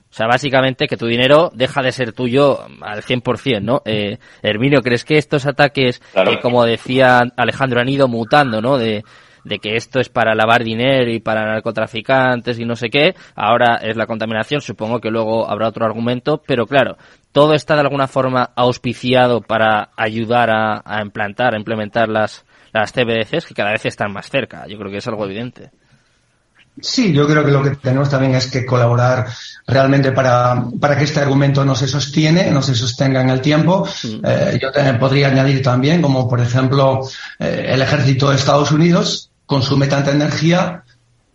O 0.10 0.14
sea, 0.18 0.28
básicamente 0.28 0.88
que 0.88 0.98
tu 0.98 1.06
dinero 1.06 1.52
deja 1.54 1.82
de 1.82 1.92
ser 1.92 2.14
tuyo 2.14 2.62
al 2.82 3.04
100%, 3.04 3.62
¿no? 3.62 3.82
Eh, 3.86 4.18
Herminio, 4.42 4.82
¿crees 4.82 5.04
que 5.04 5.18
estos 5.18 5.46
ataques, 5.46 6.02
eh, 6.16 6.40
como 6.42 6.66
decía 6.66 7.24
Alejandro, 7.36 7.82
han 7.82 7.90
ido 7.90 8.08
mutando, 8.08 8.62
¿no? 8.62 8.78
De, 8.78 9.04
de 9.48 9.60
que 9.60 9.76
esto 9.76 10.00
es 10.00 10.10
para 10.10 10.36
lavar 10.36 10.64
dinero 10.64 11.12
y 11.12 11.20
para 11.20 11.46
narcotraficantes 11.46 12.60
y 12.60 12.66
no 12.66 12.76
sé 12.76 12.90
qué, 12.90 13.16
ahora 13.36 13.78
es 13.82 13.96
la 13.96 14.06
contaminación, 14.06 14.62
supongo 14.62 15.00
que 15.00 15.10
luego 15.10 15.50
habrá 15.50 15.70
otro 15.70 15.86
argumento, 15.86 16.42
pero 16.46 16.68
claro, 16.68 16.98
todo 17.32 17.54
está 17.54 17.76
de 17.76 17.82
alguna 17.82 18.08
forma 18.08 18.52
auspiciado 18.56 19.42
para 19.42 19.90
ayudar 19.96 20.50
a, 20.52 21.02
implantar, 21.02 21.54
a 21.54 21.58
implementar 21.58 22.10
las, 22.10 22.46
las 22.74 22.92
CBDCs 22.92 23.46
que 23.46 23.54
cada 23.54 23.72
vez 23.72 23.86
están 23.86 24.12
más 24.12 24.30
cerca, 24.30 24.68
yo 24.68 24.78
creo 24.78 24.92
que 24.92 24.98
es 24.98 25.08
algo 25.08 25.26
evidente. 25.26 25.72
Sí, 26.80 27.12
yo 27.12 27.26
creo 27.28 27.44
que 27.44 27.52
lo 27.52 27.64
que 27.64 27.72
tenemos 27.72 28.10
también 28.10 28.36
es 28.36 28.48
que 28.48 28.66
colaborar 28.66 29.28
realmente 29.66 30.12
para, 30.12 30.64
para 30.80 30.98
que 30.98 31.06
este 31.06 31.20
argumento 31.20 31.66
no 31.66 31.76
se 31.76 31.88
sostiene, 31.88 32.52
no 32.52 32.62
se 32.62 32.76
sostenga 32.76 33.22
en 33.22 33.30
el 33.30 33.42
tiempo. 33.42 33.88
Eh, 34.24 34.60
yo 34.62 34.70
podría 35.00 35.28
añadir 35.28 35.62
también, 35.62 36.02
como 36.02 36.30
por 36.30 36.40
ejemplo 36.40 37.02
eh, 37.40 37.68
el 37.70 37.82
ejército 37.82 38.30
de 38.30 38.36
Estados 38.36 38.72
Unidos, 38.72 39.32
consume 39.46 39.88
tanta 39.88 40.12
energía 40.12 40.84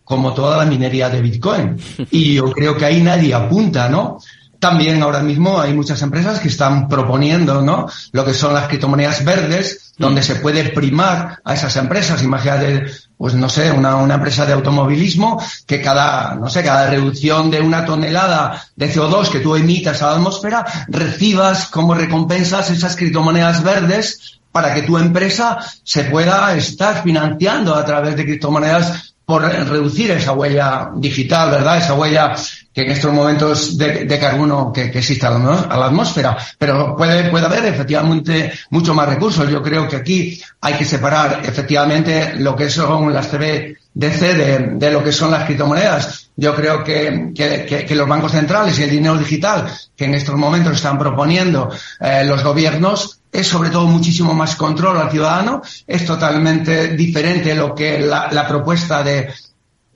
como 0.04 0.34
toda 0.34 0.56
la 0.58 0.64
minería 0.64 1.08
de 1.08 1.20
Bitcoin. 1.20 1.76
Y 2.10 2.34
yo 2.34 2.50
creo 2.52 2.76
que 2.76 2.84
ahí 2.84 3.02
nadie 3.02 3.34
apunta, 3.34 3.88
¿no? 3.88 4.18
También 4.62 5.02
ahora 5.02 5.24
mismo 5.24 5.60
hay 5.60 5.74
muchas 5.74 6.00
empresas 6.02 6.38
que 6.38 6.46
están 6.46 6.86
proponiendo, 6.86 7.62
¿no? 7.62 7.88
Lo 8.12 8.24
que 8.24 8.32
son 8.32 8.54
las 8.54 8.68
criptomonedas 8.68 9.24
verdes, 9.24 9.92
donde 9.98 10.22
se 10.22 10.36
puede 10.36 10.68
primar 10.68 11.40
a 11.44 11.54
esas 11.54 11.74
empresas. 11.74 12.22
Imagínate, 12.22 12.86
pues 13.16 13.34
no 13.34 13.48
sé, 13.48 13.72
una, 13.72 13.96
una 13.96 14.14
empresa 14.14 14.46
de 14.46 14.52
automovilismo 14.52 15.42
que 15.66 15.82
cada, 15.82 16.36
no 16.36 16.48
sé, 16.48 16.62
cada 16.62 16.88
reducción 16.88 17.50
de 17.50 17.60
una 17.60 17.84
tonelada 17.84 18.64
de 18.76 18.94
CO2 18.94 19.30
que 19.30 19.40
tú 19.40 19.56
emitas 19.56 20.00
a 20.00 20.10
la 20.10 20.12
atmósfera, 20.12 20.64
recibas 20.86 21.66
como 21.66 21.94
recompensas 21.94 22.70
esas 22.70 22.94
criptomonedas 22.94 23.64
verdes 23.64 24.42
para 24.52 24.72
que 24.74 24.82
tu 24.82 24.96
empresa 24.96 25.58
se 25.82 26.04
pueda 26.04 26.54
estar 26.54 27.02
financiando 27.02 27.74
a 27.74 27.84
través 27.84 28.14
de 28.14 28.26
criptomonedas 28.26 29.11
por 29.32 29.44
reducir 29.44 30.10
esa 30.10 30.32
huella 30.32 30.90
digital, 30.94 31.52
¿verdad? 31.52 31.78
Esa 31.78 31.94
huella 31.94 32.34
que 32.70 32.82
en 32.82 32.90
estos 32.90 33.10
momentos 33.14 33.78
de, 33.78 34.18
carbono 34.20 34.70
que, 34.70 34.82
existe 34.82 35.24
a 35.24 35.30
la, 35.30 35.86
atmósfera. 35.86 36.36
Pero 36.58 36.94
puede, 36.94 37.30
puede 37.30 37.46
haber 37.46 37.64
efectivamente 37.64 38.52
mucho 38.68 38.92
más 38.92 39.08
recursos. 39.08 39.48
Yo 39.48 39.62
creo 39.62 39.88
que 39.88 39.96
aquí 39.96 40.42
hay 40.60 40.74
que 40.74 40.84
separar 40.84 41.40
efectivamente 41.44 42.34
lo 42.40 42.54
que 42.54 42.68
son 42.68 43.10
las 43.10 43.28
CBDC 43.28 44.76
de, 44.76 44.90
lo 44.90 45.02
que 45.02 45.12
son 45.12 45.30
las 45.30 45.44
criptomonedas. 45.44 46.28
Yo 46.36 46.54
creo 46.54 46.84
que, 46.84 47.32
que, 47.34 47.86
que, 47.88 47.94
los 47.94 48.06
bancos 48.06 48.32
centrales 48.32 48.78
y 48.78 48.82
el 48.82 48.90
dinero 48.90 49.16
digital 49.16 49.66
que 49.96 50.04
en 50.04 50.14
estos 50.14 50.34
momentos 50.34 50.76
están 50.76 50.98
proponiendo 50.98 51.70
eh, 52.00 52.22
los 52.26 52.44
gobiernos 52.44 53.21
es 53.32 53.48
sobre 53.48 53.70
todo 53.70 53.86
muchísimo 53.86 54.34
más 54.34 54.54
control 54.56 54.98
al 54.98 55.10
ciudadano, 55.10 55.62
es 55.86 56.04
totalmente 56.04 56.88
diferente 56.88 57.54
lo 57.54 57.74
que 57.74 57.98
la, 57.98 58.28
la 58.30 58.46
propuesta 58.46 59.02
de, 59.02 59.32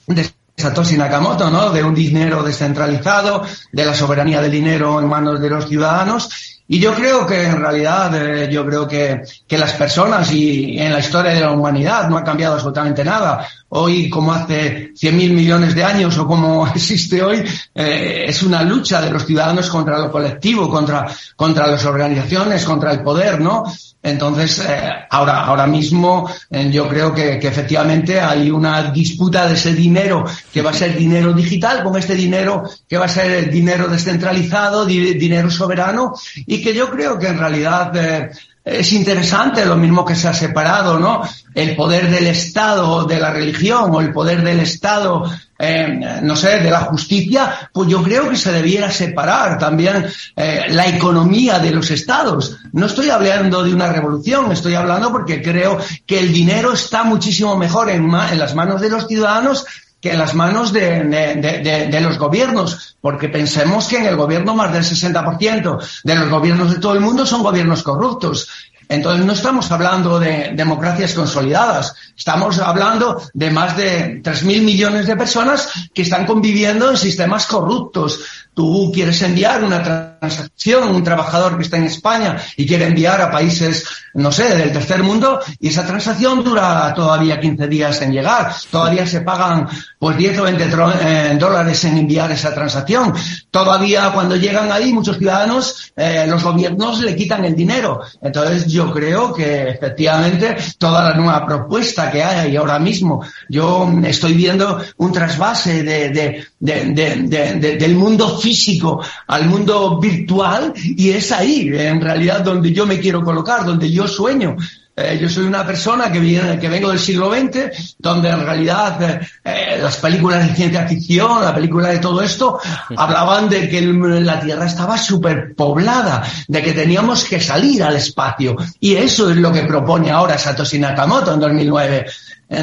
de 0.07 0.31
Satoshi 0.57 0.97
Nakamoto, 0.97 1.51
¿no? 1.51 1.71
De 1.71 1.85
un 1.85 1.95
dinero 1.95 2.43
descentralizado, 2.43 3.45
de 3.71 3.85
la 3.85 3.95
soberanía 3.95 4.41
del 4.41 4.53
dinero 4.53 4.99
en 4.99 5.07
manos 5.07 5.39
de 5.41 5.51
los 5.51 5.69
ciudadanos. 5.69 6.56
Y 6.69 6.81
yo 6.81 6.95
creo 6.95 7.25
que 7.27 7.45
en 7.45 7.61
realidad, 7.61 8.13
eh, 8.17 8.49
yo 8.51 8.67
creo 8.67 8.89
que, 8.89 9.23
que 9.47 9.59
las 9.59 9.73
personas 9.75 10.33
y 10.33 10.79
en 10.79 10.93
la 10.93 10.99
historia 10.99 11.33
de 11.33 11.41
la 11.41 11.53
humanidad 11.53 12.09
no 12.09 12.17
ha 12.17 12.25
cambiado 12.25 12.55
absolutamente 12.55 13.05
nada. 13.05 13.47
Hoy, 13.69 14.11
como 14.11 14.33
hace 14.33 14.93
100.000 14.93 15.33
millones 15.33 15.75
de 15.77 15.85
años 15.85 16.19
o 16.19 16.27
como 16.27 16.67
existe 16.75 17.23
hoy, 17.23 17.45
eh, 17.73 18.25
es 18.27 18.43
una 18.43 18.63
lucha 18.63 19.01
de 19.01 19.11
los 19.11 19.25
ciudadanos 19.25 19.71
contra 19.71 19.99
lo 19.99 20.11
colectivo, 20.11 20.69
contra, 20.69 21.07
contra 21.37 21.69
las 21.69 21.85
organizaciones, 21.85 22.65
contra 22.65 22.93
el 22.93 23.01
poder, 23.01 23.41
¿no? 23.41 23.65
Entonces, 24.03 24.61
eh, 24.61 24.91
ahora, 25.11 25.45
ahora 25.47 25.67
mismo 25.67 26.31
yo 26.71 26.89
creo 26.89 27.13
que, 27.13 27.39
efectivamente 27.39 28.21
hay 28.21 28.53
una 28.53 28.93
disputa 28.93 29.49
de 29.49 29.55
ese 29.55 29.75
dinero 29.75 30.25
que 30.53 30.63
va 30.63 30.71
a 30.71 30.75
ser 30.75 30.97
dinero 30.97 31.33
digital 31.33 31.83
con 31.83 31.97
este 31.97 32.15
dinero 32.15 32.63
que 32.89 32.99
va 32.99 33.07
a 33.07 33.09
ser 33.09 33.51
dinero 33.51 33.89
descentralizado, 33.89 34.87
di 34.87 35.15
dinero 35.15 35.51
soberano 35.51 36.15
que 36.63 36.75
yo 36.75 36.91
creo 36.91 37.19
que 37.19 37.29
en 37.29 37.39
realidad 37.39 37.97
eh, 37.97 38.31
es 38.67 38.93
interesante 38.93 39.65
lo 39.65 39.77
mismo 39.77 40.05
que 40.05 40.17
se 40.17 40.27
ha 40.27 40.35
separado, 40.35 40.99
¿no? 40.99 41.23
El 41.55 41.77
poder 41.77 42.11
del 42.11 42.27
Estado 42.27 43.05
de 43.05 43.21
la 43.21 43.31
religión 43.31 43.95
o 43.95 44.01
el 44.01 44.13
poder 44.13 44.43
del 44.43 44.59
Estado, 44.59 45.23
eh, 45.57 46.21
no 46.23 46.35
sé, 46.35 46.59
de 46.59 46.71
la 46.71 46.81
justicia, 46.81 47.71
pues 47.73 47.89
yo 47.89 48.03
creo 48.03 48.29
que 48.29 48.37
se 48.37 48.51
debiera 48.51 48.91
separar 48.91 49.57
también 49.57 50.07
eh, 50.35 50.67
la 50.71 50.89
economía 50.89 51.61
de 51.61 51.71
los 51.71 51.93
Estados. 51.93 52.59
No 52.73 52.87
estoy 52.87 53.09
hablando 53.09 53.63
de 53.63 53.73
una 53.73 53.93
revolución, 53.93 54.51
estoy 54.51 54.75
hablando 54.75 55.13
porque 55.13 55.41
creo 55.41 55.79
que 56.05 56.19
el 56.19 56.33
dinero 56.33 56.73
está 56.73 57.05
muchísimo 57.05 57.57
mejor 57.57 57.89
en, 57.89 58.05
ma 58.05 58.33
en 58.33 58.41
las 58.41 58.57
manos 58.57 58.81
de 58.81 58.91
los 58.91 59.07
ciudadanos 59.07 59.65
que 60.01 60.13
en 60.13 60.19
las 60.19 60.35
manos 60.35 60.73
de, 60.73 61.05
de, 61.05 61.35
de, 61.37 61.87
de, 61.89 62.01
los 62.01 62.19
gobiernos, 62.19 62.97
porque 63.01 63.29
pensemos 63.29 63.89
que 63.89 63.99
en 63.99 64.07
el 64.07 64.17
gobierno 64.17 64.55
más 64.55 64.73
del 64.73 64.83
60% 64.85 66.03
de 66.05 66.15
los 66.15 66.29
gobiernos 66.29 66.75
de 66.75 66.81
todo 66.81 66.95
el 66.95 67.01
mundo 67.01 67.25
son 67.25 67.43
gobiernos 67.43 67.83
corruptos. 67.83 68.49
Entonces 68.89 69.27
no 69.27 69.33
estamos 69.33 69.71
hablando 69.73 70.21
de 70.21 70.53
democracias 70.55 71.15
consolidadas, 71.15 71.95
estamos 72.17 72.59
hablando 72.61 73.21
de 73.35 73.51
más 73.51 73.77
de 73.77 74.23
3.000 74.23 74.63
millones 74.63 75.07
de 75.07 75.17
personas 75.17 75.69
que 75.93 76.03
están 76.03 76.25
conviviendo 76.25 76.91
en 76.91 76.97
sistemas 76.97 77.47
corruptos. 77.47 78.21
Tú 78.55 78.93
quieres 78.95 79.21
enviar 79.23 79.65
una 79.65 80.16
transacción, 80.19 80.95
un 80.95 81.05
trabajador 81.05 81.57
que 81.57 81.63
está 81.63 81.77
en 81.77 81.85
España 81.85 82.37
y 82.57 82.67
quiere 82.67 82.87
enviar 82.87 83.21
a 83.21 83.31
países, 83.31 83.85
no 84.15 84.33
sé, 84.33 84.55
del 84.57 84.73
tercer 84.73 85.03
mundo 85.03 85.41
y 85.61 85.69
esa 85.69 85.87
transacción 85.87 86.43
dura 86.43 86.93
todavía 86.95 87.41
15 87.41 87.67
días 87.69 88.01
en 88.03 88.13
llegar. 88.13 88.53
Todavía 88.71 89.07
se 89.07 89.21
pagan 89.21 89.69
pues 89.99 90.17
10 90.17 90.39
o 90.39 90.43
20 90.45 90.65
eh, 90.65 91.37
dólares 91.39 91.85
en 91.85 91.99
enviar 91.99 92.31
esa 92.33 92.55
transacción. 92.55 93.15
Todavía 93.51 94.11
cuando 94.13 94.37
llegan 94.37 94.71
ahí 94.73 94.93
muchos 94.93 95.19
ciudadanos, 95.19 95.93
eh, 95.97 96.27
los 96.29 96.43
gobiernos 96.43 97.01
le 97.01 97.15
quitan 97.15 97.45
el 97.45 97.55
dinero. 97.55 98.01
Entonces 98.21 98.67
yo 98.67 98.93
creo 98.93 99.33
que 99.33 99.71
efectivamente 99.71 100.57
toda 100.79 101.11
la 101.11 101.15
nueva 101.15 101.45
propuesta 101.47 102.11
que 102.11 102.23
hay 102.23 102.57
ahora 102.57 102.79
mismo, 102.79 103.23
yo 103.49 103.91
estoy 104.05 104.35
viendo 104.35 104.81
un 104.99 105.13
trasvase 105.13 105.83
de, 105.83 106.11
de, 106.11 106.47
de, 106.59 107.77
del 107.79 107.95
mundo 107.97 108.39
físico 108.39 109.01
al 109.27 109.47
mundo 109.47 109.99
virtual 110.09 110.73
y 110.77 111.11
es 111.11 111.33
ahí 111.33 111.71
en 111.73 112.01
realidad 112.01 112.41
donde 112.41 112.73
yo 112.73 112.87
me 112.87 113.01
quiero 113.01 113.23
colocar, 113.23 113.65
donde 113.65 113.91
yo 113.91 114.07
sueño. 114.07 114.57
Eh, 114.99 115.19
yo 115.21 115.29
soy 115.29 115.45
una 115.45 115.67
persona 115.67 116.11
que 116.11 116.19
viene, 116.19 116.59
que 116.59 116.71
vengo 116.71 116.89
del 116.89 116.99
siglo 116.99 117.31
XX, 117.31 117.97
donde 117.99 118.31
en 118.31 118.41
realidad 118.41 119.03
eh, 119.03 119.21
eh, 119.45 119.79
las 119.83 119.99
películas 119.99 120.49
de 120.49 120.55
ciencia 120.55 120.87
ficción, 120.87 121.45
la 121.45 121.55
película 121.55 121.89
de 121.91 121.99
todo 121.99 122.23
esto, 122.23 122.59
hablaban 122.97 123.51
de 123.51 123.69
que 123.69 123.81
el, 123.81 124.25
la 124.25 124.41
Tierra 124.41 124.65
estaba 124.65 124.97
superpoblada, 124.97 126.25
de 126.49 126.63
que 126.63 126.73
teníamos 126.73 127.25
que 127.25 127.39
salir 127.39 127.83
al 127.83 127.97
espacio. 127.97 128.57
Y 128.81 128.95
eso 128.95 129.31
es 129.31 129.37
lo 129.37 129.53
que 129.53 129.65
propone 129.65 130.11
ahora 130.11 130.39
Satoshi 130.39 130.79
Nakamoto 130.79 131.35
en 131.35 131.41
2009 131.41 132.07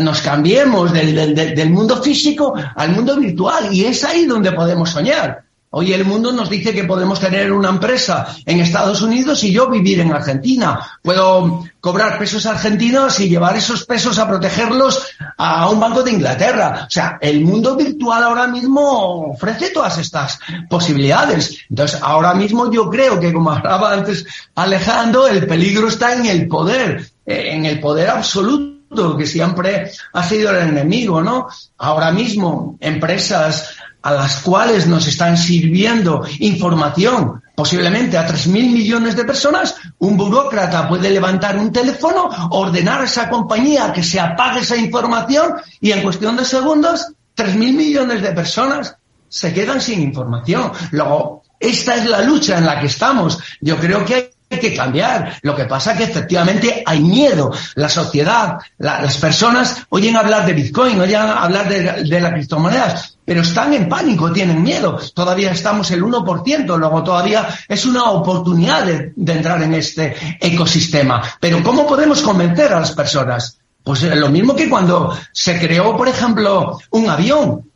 nos 0.01 0.21
cambiemos 0.21 0.93
del, 0.93 1.13
del, 1.13 1.35
del, 1.35 1.69
mundo 1.69 2.01
físico 2.01 2.53
al 2.73 2.91
mundo 2.91 3.17
virtual 3.17 3.67
y 3.73 3.83
es 3.83 4.05
ahí 4.05 4.25
donde 4.25 4.53
podemos 4.53 4.89
soñar. 4.89 5.43
Hoy 5.75 5.91
el 5.91 6.05
mundo 6.05 6.31
nos 6.31 6.51
dice 6.51 6.71
que 6.71 6.83
podemos 6.83 7.19
tener 7.19 7.51
una 7.51 7.69
empresa 7.69 8.27
en 8.45 8.59
Estados 8.59 9.01
Unidos 9.01 9.43
y 9.43 9.51
yo 9.51 9.67
vivir 9.67 10.01
en 10.01 10.13
Argentina. 10.13 10.79
Puedo 11.01 11.63
cobrar 11.81 12.19
pesos 12.19 12.45
argentinos 12.45 13.19
y 13.19 13.27
llevar 13.27 13.57
esos 13.57 13.83
pesos 13.83 14.19
a 14.19 14.27
protegerlos 14.27 15.03
a 15.35 15.67
un 15.71 15.79
banco 15.79 16.03
de 16.03 16.11
Inglaterra. 16.11 16.85
O 16.87 16.91
sea, 16.91 17.17
el 17.19 17.41
mundo 17.41 17.75
virtual 17.75 18.21
ahora 18.21 18.45
mismo 18.45 19.31
ofrece 19.31 19.71
todas 19.71 19.97
estas 19.97 20.37
posibilidades. 20.69 21.57
Entonces, 21.67 21.99
ahora 22.03 22.35
mismo 22.35 22.71
yo 22.71 22.87
creo 22.87 23.19
que, 23.19 23.33
como 23.33 23.49
hablaba 23.49 23.93
antes 23.93 24.27
Alejandro, 24.53 25.25
el 25.27 25.47
peligro 25.47 25.87
está 25.87 26.13
en 26.13 26.27
el 26.27 26.47
poder, 26.47 27.03
en 27.25 27.65
el 27.65 27.79
poder 27.79 28.11
absoluto 28.11 29.17
que 29.17 29.25
siempre 29.25 29.91
ha 30.13 30.23
sido 30.23 30.51
el 30.51 30.69
enemigo, 30.69 31.21
¿no? 31.21 31.47
Ahora 31.79 32.11
mismo, 32.11 32.77
empresas 32.79 33.75
a 34.03 34.11
las 34.11 34.39
cuales 34.39 34.85
nos 34.85 35.07
están 35.07 35.37
sirviendo 35.37 36.25
información, 36.39 37.41
posiblemente 37.55 38.17
a 38.17 38.27
3.000 38.27 38.49
millones 38.51 39.15
de 39.15 39.23
personas, 39.23 39.75
un 39.99 40.17
burócrata 40.17 40.87
puede 40.87 41.09
levantar 41.09 41.57
un 41.57 41.71
teléfono, 41.71 42.29
ordenar 42.51 43.01
a 43.01 43.05
esa 43.05 43.29
compañía 43.29 43.93
que 43.93 44.03
se 44.03 44.19
apague 44.19 44.59
esa 44.59 44.75
información 44.75 45.53
y 45.79 45.91
en 45.91 46.03
cuestión 46.03 46.35
de 46.35 46.43
segundos, 46.45 47.13
3.000 47.35 47.55
millones 47.55 48.21
de 48.21 48.33
personas 48.33 48.97
se 49.29 49.53
quedan 49.53 49.81
sin 49.81 50.01
información. 50.01 50.71
Luego, 50.91 51.43
esta 51.59 51.95
es 51.95 52.05
la 52.05 52.21
lucha 52.21 52.57
en 52.57 52.65
la 52.65 52.79
que 52.79 52.87
estamos. 52.87 53.39
Yo 53.61 53.77
creo 53.77 54.03
que 54.05 54.15
hay 54.15 54.29
que 54.59 54.73
cambiar. 54.73 55.37
Lo 55.41 55.55
que 55.55 55.65
pasa 55.65 55.91
es 55.91 55.97
que 55.97 56.03
efectivamente 56.05 56.83
hay 56.85 56.99
miedo. 57.01 57.51
La 57.75 57.89
sociedad, 57.89 58.57
la, 58.77 59.01
las 59.01 59.17
personas 59.17 59.85
oyen 59.89 60.15
hablar 60.15 60.45
de 60.45 60.53
Bitcoin, 60.53 60.99
oyen 60.99 61.21
hablar 61.21 61.69
de, 61.69 62.21
las 62.21 62.33
criptomonedas, 62.33 63.17
pero 63.25 63.41
están 63.41 63.73
en 63.73 63.89
pánico, 63.89 64.31
tienen 64.31 64.61
miedo. 64.61 64.99
Todavía 65.13 65.51
estamos 65.51 65.89
el 65.91 66.03
1%, 66.03 66.77
luego 66.77 67.03
todavía 67.03 67.47
es 67.67 67.85
una 67.85 68.05
oportunidad 68.11 68.85
de, 68.85 69.13
de 69.15 69.33
entrar 69.33 69.61
en 69.63 69.73
este 69.73 70.15
ecosistema. 70.39 71.21
Pero 71.39 71.61
¿cómo 71.63 71.85
podemos 71.87 72.21
convencer 72.21 72.73
a 72.73 72.79
las 72.79 72.91
personas? 72.91 73.59
Pues 73.83 74.03
lo 74.03 74.29
mismo 74.29 74.55
que 74.55 74.69
cuando 74.69 75.17
se 75.33 75.59
creó, 75.59 75.97
por 75.97 76.07
ejemplo, 76.07 76.79
un 76.91 77.09
avión. 77.09 77.69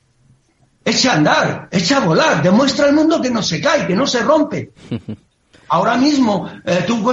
Echa 0.86 1.12
a 1.12 1.16
andar, 1.16 1.68
echa 1.70 1.98
a 1.98 2.00
volar, 2.00 2.42
demuestra 2.42 2.86
al 2.86 2.94
mundo 2.94 3.22
que 3.22 3.30
no 3.30 3.44
se 3.44 3.60
cae, 3.60 3.86
que 3.86 3.96
no 3.96 4.08
se 4.08 4.22
rompe. 4.22 4.72
Ahora 5.70 5.98
mismo 5.98 6.50
eh, 6.66 6.84
tú 6.88 7.04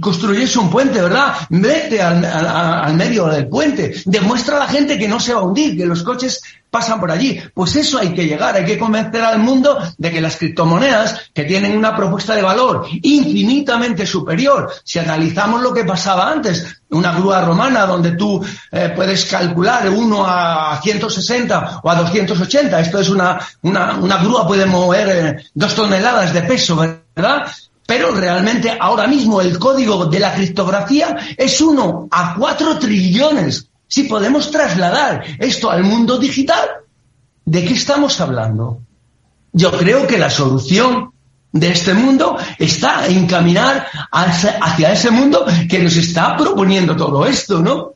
construyes 0.00 0.56
un 0.56 0.70
puente, 0.70 1.00
¿verdad? 1.00 1.34
Vete 1.50 2.00
al, 2.00 2.24
al, 2.24 2.46
al, 2.46 2.94
medio 2.94 3.26
del 3.26 3.48
puente, 3.48 3.94
demuestra 4.04 4.56
a 4.56 4.60
la 4.60 4.68
gente 4.68 4.98
que 4.98 5.08
no 5.08 5.18
se 5.20 5.34
va 5.34 5.40
a 5.40 5.44
hundir, 5.44 5.76
que 5.76 5.86
los 5.86 6.02
coches 6.02 6.40
pasan 6.72 6.98
por 6.98 7.10
allí. 7.10 7.38
Pues 7.52 7.76
eso 7.76 7.98
hay 7.98 8.14
que 8.14 8.26
llegar, 8.26 8.56
hay 8.56 8.64
que 8.64 8.78
convencer 8.78 9.22
al 9.22 9.38
mundo 9.38 9.78
de 9.98 10.10
que 10.10 10.22
las 10.22 10.38
criptomonedas, 10.38 11.30
que 11.34 11.44
tienen 11.44 11.76
una 11.76 11.94
propuesta 11.94 12.34
de 12.34 12.40
valor 12.40 12.86
infinitamente 13.02 14.06
superior, 14.06 14.72
si 14.82 14.98
analizamos 14.98 15.60
lo 15.60 15.74
que 15.74 15.84
pasaba 15.84 16.32
antes, 16.32 16.80
una 16.88 17.12
grúa 17.12 17.42
romana 17.42 17.84
donde 17.84 18.12
tú 18.12 18.42
eh, 18.70 18.90
puedes 18.96 19.26
calcular 19.26 19.88
uno 19.90 20.24
a 20.26 20.80
160 20.82 21.80
o 21.82 21.90
a 21.90 21.94
280, 21.94 22.80
esto 22.80 23.00
es 23.00 23.10
una, 23.10 23.38
una, 23.60 23.98
una 23.98 24.16
grúa 24.16 24.46
puede 24.46 24.64
mover 24.64 25.08
eh, 25.10 25.44
dos 25.52 25.74
toneladas 25.74 26.32
de 26.32 26.42
peso, 26.42 26.76
¿verdad? 27.14 27.46
Pero 27.86 28.14
realmente 28.14 28.76
ahora 28.78 29.06
mismo 29.06 29.40
el 29.40 29.58
código 29.58 30.06
de 30.06 30.20
la 30.20 30.32
criptografía 30.32 31.16
es 31.36 31.60
uno 31.60 32.08
a 32.10 32.34
cuatro 32.34 32.78
trillones. 32.78 33.68
Si 33.88 34.04
podemos 34.04 34.50
trasladar 34.50 35.24
esto 35.38 35.70
al 35.70 35.82
mundo 35.82 36.18
digital, 36.18 36.68
¿de 37.44 37.64
qué 37.64 37.74
estamos 37.74 38.20
hablando? 38.20 38.80
Yo 39.52 39.70
creo 39.72 40.06
que 40.06 40.16
la 40.16 40.30
solución 40.30 41.12
de 41.52 41.70
este 41.70 41.92
mundo 41.92 42.38
está 42.58 43.06
en 43.06 43.26
caminar 43.26 43.86
hacia 44.10 44.92
ese 44.92 45.10
mundo 45.10 45.44
que 45.68 45.80
nos 45.80 45.96
está 45.96 46.36
proponiendo 46.36 46.96
todo 46.96 47.26
esto, 47.26 47.60
¿no? 47.60 47.92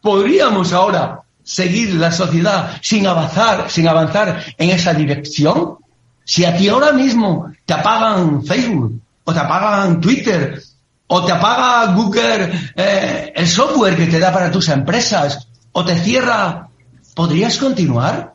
Podríamos 0.00 0.72
ahora 0.72 1.22
seguir 1.42 1.94
la 1.94 2.12
sociedad 2.12 2.78
sin 2.82 3.06
avanzar, 3.06 3.70
sin 3.70 3.88
avanzar 3.88 4.42
en 4.56 4.70
esa 4.70 4.94
dirección? 4.94 5.76
Si 6.24 6.44
a 6.44 6.56
ti 6.56 6.68
ahora 6.68 6.92
mismo 6.92 7.52
te 7.64 7.74
apagan 7.74 8.44
Facebook, 8.44 9.00
te 9.32 9.40
apagan 9.40 10.00
Twitter, 10.00 10.62
o 11.06 11.24
te 11.24 11.32
apaga 11.32 11.92
Google 11.94 12.72
eh, 12.74 13.32
el 13.34 13.46
software 13.46 13.96
que 13.96 14.06
te 14.06 14.18
da 14.18 14.32
para 14.32 14.50
tus 14.50 14.68
empresas, 14.68 15.48
o 15.72 15.84
te 15.84 15.98
cierra, 15.98 16.68
¿podrías 17.14 17.58
continuar? 17.58 18.34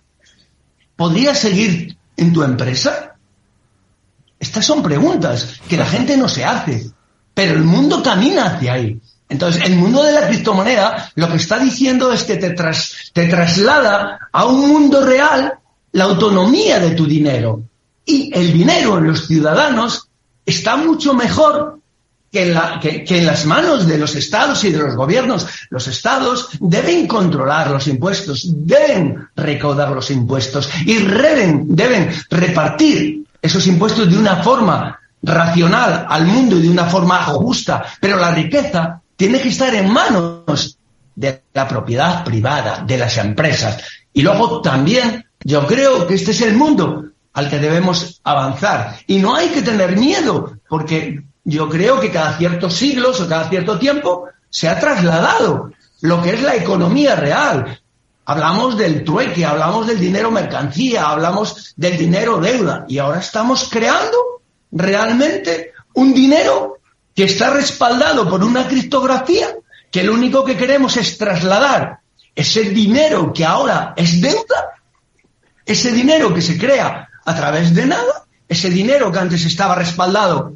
¿Podrías 0.95 1.39
seguir 1.39 1.97
en 2.15 2.33
tu 2.33 2.43
empresa? 2.43 3.15
Estas 4.39 4.65
son 4.65 4.83
preguntas 4.83 5.59
que 5.67 5.77
la 5.77 5.85
gente 5.85 6.17
no 6.17 6.29
se 6.29 6.45
hace, 6.45 6.91
pero 7.33 7.53
el 7.53 7.63
mundo 7.63 8.03
camina 8.03 8.45
hacia 8.45 8.73
ahí. 8.73 8.99
Entonces, 9.29 9.63
el 9.65 9.75
mundo 9.75 10.03
de 10.03 10.13
la 10.13 10.27
criptomoneda 10.27 11.11
lo 11.15 11.27
que 11.29 11.37
está 11.37 11.59
diciendo 11.59 12.13
es 12.13 12.23
que 12.23 12.37
te, 12.37 12.51
te 12.51 13.27
traslada 13.27 14.29
a 14.31 14.45
un 14.45 14.67
mundo 14.67 15.05
real 15.05 15.59
la 15.91 16.03
autonomía 16.05 16.79
de 16.79 16.91
tu 16.91 17.05
dinero. 17.05 17.63
Y 18.05 18.31
el 18.33 18.53
dinero 18.53 18.99
en 18.99 19.07
los 19.07 19.27
ciudadanos 19.27 20.06
está 20.47 20.77
mucho 20.77 21.13
mejor 21.13 21.79
que 22.31 23.05
en, 23.07 23.25
las 23.25 23.45
manos 23.45 23.87
de 23.87 23.97
los 23.97 24.15
estados 24.15 24.63
y 24.63 24.71
de 24.71 24.79
los 24.79 24.95
gobiernos. 24.95 25.45
Los 25.69 25.87
estados 25.87 26.49
deben 26.59 27.07
controlar 27.07 27.69
los 27.69 27.87
impuestos, 27.87 28.47
deben 28.65 29.27
recaudar 29.35 29.91
los 29.91 30.09
impuestos 30.11 30.69
y 30.85 30.97
deben 31.03 32.09
repartir 32.29 33.23
esos 33.41 33.67
impuestos 33.67 34.09
de 34.09 34.17
una 34.17 34.37
forma 34.37 34.99
racional 35.21 36.05
al 36.09 36.25
mundo 36.25 36.57
y 36.57 36.63
de 36.63 36.69
una 36.69 36.85
forma 36.85 37.23
justa. 37.23 37.85
Pero 37.99 38.17
la 38.17 38.31
riqueza 38.31 39.01
tiene 39.15 39.41
que 39.41 39.49
estar 39.49 39.73
en 39.75 39.91
manos 39.91 40.77
de 41.15 41.41
la 41.53 41.67
propiedad 41.67 42.23
privada, 42.23 42.83
de 42.85 42.97
las 42.97 43.17
empresas. 43.17 43.77
Y 44.13 44.21
luego 44.21 44.61
también 44.61 45.25
yo 45.43 45.65
creo 45.65 46.05
que 46.05 46.15
este 46.15 46.31
es 46.31 46.41
el 46.41 46.55
mundo 46.55 47.05
al 47.37 47.51
que 47.51 47.59
debemos 47.59 48.19
avanzar. 48.23 48.97
Y 49.05 49.19
no 49.19 49.35
hay 49.35 49.49
que 49.49 49.61
tener 49.61 49.95
miedo, 49.95 50.57
porque 50.67 51.21
yo 51.43 51.69
creo 51.69 51.99
que 51.99 52.09
cada 52.09 52.35
ciertos 52.35 52.73
siglos 52.73 53.21
o 53.21 53.29
cada 53.29 53.47
cierto 53.47 53.77
tiempo 53.77 54.25
se 54.49 54.67
ha 54.67 54.79
trasladado 54.79 55.71
lo 56.01 56.19
que 56.23 56.31
es 56.31 56.41
la 56.41 56.55
economía 56.55 57.15
real. 57.15 57.79
Hablamos 58.25 58.75
del 58.75 59.03
trueque, 59.03 59.45
hablamos 59.45 59.85
del 59.85 59.99
dinero 59.99 60.31
mercancía, 60.31 61.09
hablamos 61.09 61.75
del 61.75 61.95
dinero 61.95 62.39
deuda 62.39 62.85
y 62.87 62.97
ahora 62.97 63.19
estamos 63.19 63.69
creando 63.69 64.17
realmente 64.71 65.73
un 65.93 66.15
dinero 66.15 66.79
que 67.13 67.25
está 67.25 67.51
respaldado 67.51 68.27
por 68.27 68.43
una 68.43 68.67
criptografía 68.67 69.55
que 69.91 70.03
lo 70.03 70.15
único 70.15 70.43
que 70.43 70.57
queremos 70.57 70.97
es 70.97 71.19
trasladar 71.19 71.99
ese 72.33 72.63
dinero 72.63 73.31
que 73.31 73.45
ahora 73.45 73.93
es 73.95 74.19
deuda, 74.21 74.81
ese 75.63 75.91
dinero 75.91 76.33
que 76.33 76.41
se 76.41 76.57
crea 76.57 77.07
a 77.27 77.35
través 77.35 77.75
de 77.75 77.85
nada, 77.85 78.25
ese 78.47 78.69
dinero 78.69 79.11
que 79.11 79.19
antes 79.19 79.43
estaba 79.45 79.75
respaldado 79.75 80.53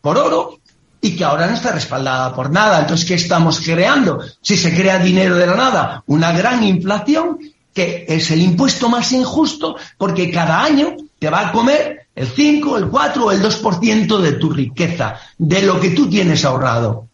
por 0.00 0.16
oro 0.16 0.60
y 1.00 1.16
que 1.16 1.24
ahora 1.24 1.48
no 1.48 1.54
está 1.54 1.72
respaldada 1.72 2.32
por 2.32 2.50
nada. 2.50 2.78
Entonces, 2.78 3.04
¿qué 3.04 3.14
estamos 3.14 3.60
creando? 3.60 4.20
Si 4.40 4.56
se 4.56 4.72
crea 4.72 5.00
dinero 5.00 5.34
de 5.34 5.48
la 5.48 5.56
nada, 5.56 6.04
una 6.06 6.30
gran 6.30 6.62
inflación 6.62 7.38
que 7.74 8.06
es 8.08 8.30
el 8.30 8.42
impuesto 8.42 8.88
más 8.88 9.10
injusto 9.10 9.74
porque 9.98 10.30
cada 10.30 10.62
año 10.62 10.94
te 11.18 11.28
va 11.28 11.48
a 11.48 11.52
comer 11.52 12.06
el 12.14 12.28
5, 12.28 12.78
el 12.78 12.86
4 12.86 13.24
o 13.24 13.32
el 13.32 13.42
2% 13.42 14.18
de 14.20 14.32
tu 14.34 14.50
riqueza, 14.50 15.16
de 15.36 15.62
lo 15.62 15.80
que 15.80 15.90
tú 15.90 16.08
tienes 16.08 16.44
ahorrado. 16.44 17.08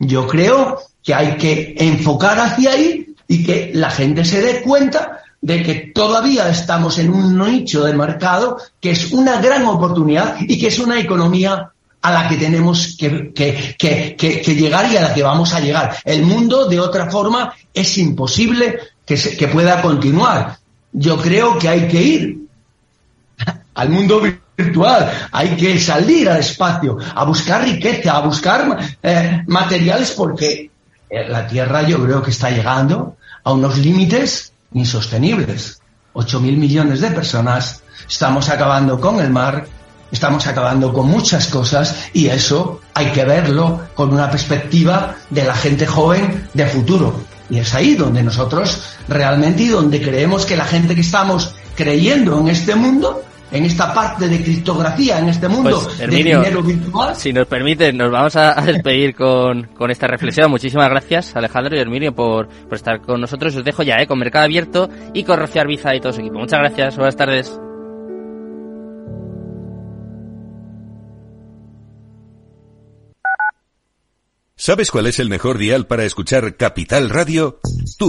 Yo 0.00 0.26
creo 0.26 0.80
que 1.00 1.14
hay 1.14 1.36
que 1.36 1.76
enfocar 1.78 2.40
hacia 2.40 2.72
ahí 2.72 3.14
y 3.28 3.44
que 3.44 3.70
la 3.72 3.90
gente 3.92 4.24
se 4.24 4.42
dé 4.42 4.62
cuenta 4.62 5.21
de 5.42 5.62
que 5.62 5.74
todavía 5.92 6.48
estamos 6.48 6.98
en 6.98 7.12
un 7.12 7.36
nicho 7.36 7.84
de 7.84 7.92
mercado 7.92 8.58
que 8.80 8.92
es 8.92 9.12
una 9.12 9.40
gran 9.40 9.66
oportunidad 9.66 10.36
y 10.40 10.58
que 10.58 10.68
es 10.68 10.78
una 10.78 10.98
economía 11.00 11.72
a 12.00 12.12
la 12.12 12.28
que 12.28 12.36
tenemos 12.36 12.96
que, 12.98 13.32
que, 13.34 14.54
llegar 14.54 14.90
y 14.90 14.96
a 14.96 15.02
la 15.02 15.14
que 15.14 15.22
vamos 15.22 15.52
a 15.52 15.60
llegar. 15.60 15.96
El 16.04 16.22
mundo, 16.22 16.66
de 16.66 16.80
otra 16.80 17.10
forma, 17.10 17.54
es 17.74 17.98
imposible 17.98 18.78
que, 19.04 19.16
que 19.16 19.48
pueda 19.48 19.82
continuar. 19.82 20.58
Yo 20.92 21.16
creo 21.20 21.58
que 21.58 21.68
hay 21.68 21.88
que 21.88 22.02
ir 22.02 22.38
al 23.74 23.88
mundo 23.88 24.22
virtual, 24.56 25.28
hay 25.32 25.56
que 25.56 25.78
salir 25.78 26.28
al 26.28 26.38
espacio, 26.38 26.98
a 27.14 27.24
buscar 27.24 27.64
riqueza, 27.64 28.16
a 28.16 28.20
buscar 28.20 28.78
eh, 29.02 29.42
materiales, 29.46 30.12
porque 30.12 30.70
eh, 31.08 31.28
la 31.28 31.46
Tierra 31.46 31.82
yo 31.82 32.02
creo 32.02 32.22
que 32.22 32.30
está 32.30 32.50
llegando 32.50 33.16
a 33.44 33.52
unos 33.52 33.78
límites 33.78 34.51
insostenibles. 34.74 35.80
8.000 36.14 36.56
millones 36.56 37.00
de 37.00 37.10
personas, 37.10 37.82
estamos 38.08 38.48
acabando 38.48 39.00
con 39.00 39.20
el 39.20 39.30
mar, 39.30 39.66
estamos 40.10 40.46
acabando 40.46 40.92
con 40.92 41.08
muchas 41.08 41.46
cosas 41.46 41.96
y 42.12 42.26
eso 42.26 42.80
hay 42.94 43.06
que 43.12 43.24
verlo 43.24 43.80
con 43.94 44.12
una 44.12 44.30
perspectiva 44.30 45.16
de 45.30 45.44
la 45.44 45.54
gente 45.54 45.86
joven 45.86 46.48
de 46.52 46.66
futuro. 46.66 47.24
Y 47.48 47.58
es 47.58 47.74
ahí 47.74 47.94
donde 47.94 48.22
nosotros 48.22 48.82
realmente 49.08 49.64
y 49.64 49.68
donde 49.68 50.00
creemos 50.00 50.44
que 50.44 50.56
la 50.56 50.64
gente 50.64 50.94
que 50.94 51.00
estamos 51.00 51.54
creyendo 51.74 52.38
en 52.40 52.48
este 52.48 52.74
mundo 52.74 53.22
en 53.52 53.64
esta 53.64 53.92
parte 53.92 54.28
de 54.28 54.42
criptografía, 54.42 55.18
en 55.18 55.28
este 55.28 55.46
mundo 55.46 55.82
pues, 55.84 55.98
de 55.98 56.06
dinero 56.06 56.62
virtual. 56.62 57.14
Si 57.14 57.32
nos 57.32 57.46
permite, 57.46 57.92
nos 57.92 58.10
vamos 58.10 58.34
a 58.36 58.54
despedir 58.62 59.14
con, 59.14 59.64
con 59.74 59.90
esta 59.90 60.06
reflexión. 60.06 60.50
Muchísimas 60.50 60.88
gracias, 60.88 61.36
Alejandro 61.36 61.76
y 61.76 61.80
Herminio, 61.80 62.14
por, 62.14 62.48
por 62.48 62.74
estar 62.74 63.00
con 63.00 63.20
nosotros. 63.20 63.54
Os 63.54 63.64
dejo 63.64 63.82
ya, 63.82 63.96
¿eh? 63.96 64.06
con 64.06 64.18
Mercado 64.18 64.46
Abierto 64.46 64.88
y 65.12 65.22
con 65.24 65.38
Rocío 65.38 65.60
Arbiza 65.60 65.94
y 65.94 66.00
todo 66.00 66.12
su 66.12 66.20
equipo. 66.20 66.38
Muchas 66.38 66.60
gracias, 66.60 66.96
buenas 66.96 67.16
tardes. 67.16 67.60
¿Sabes 74.64 74.92
cuál 74.92 75.08
es 75.08 75.18
el 75.18 75.28
mejor 75.28 75.58
dial 75.58 75.88
para 75.88 76.04
escuchar 76.04 76.56
Capital 76.56 77.10
Radio? 77.10 77.58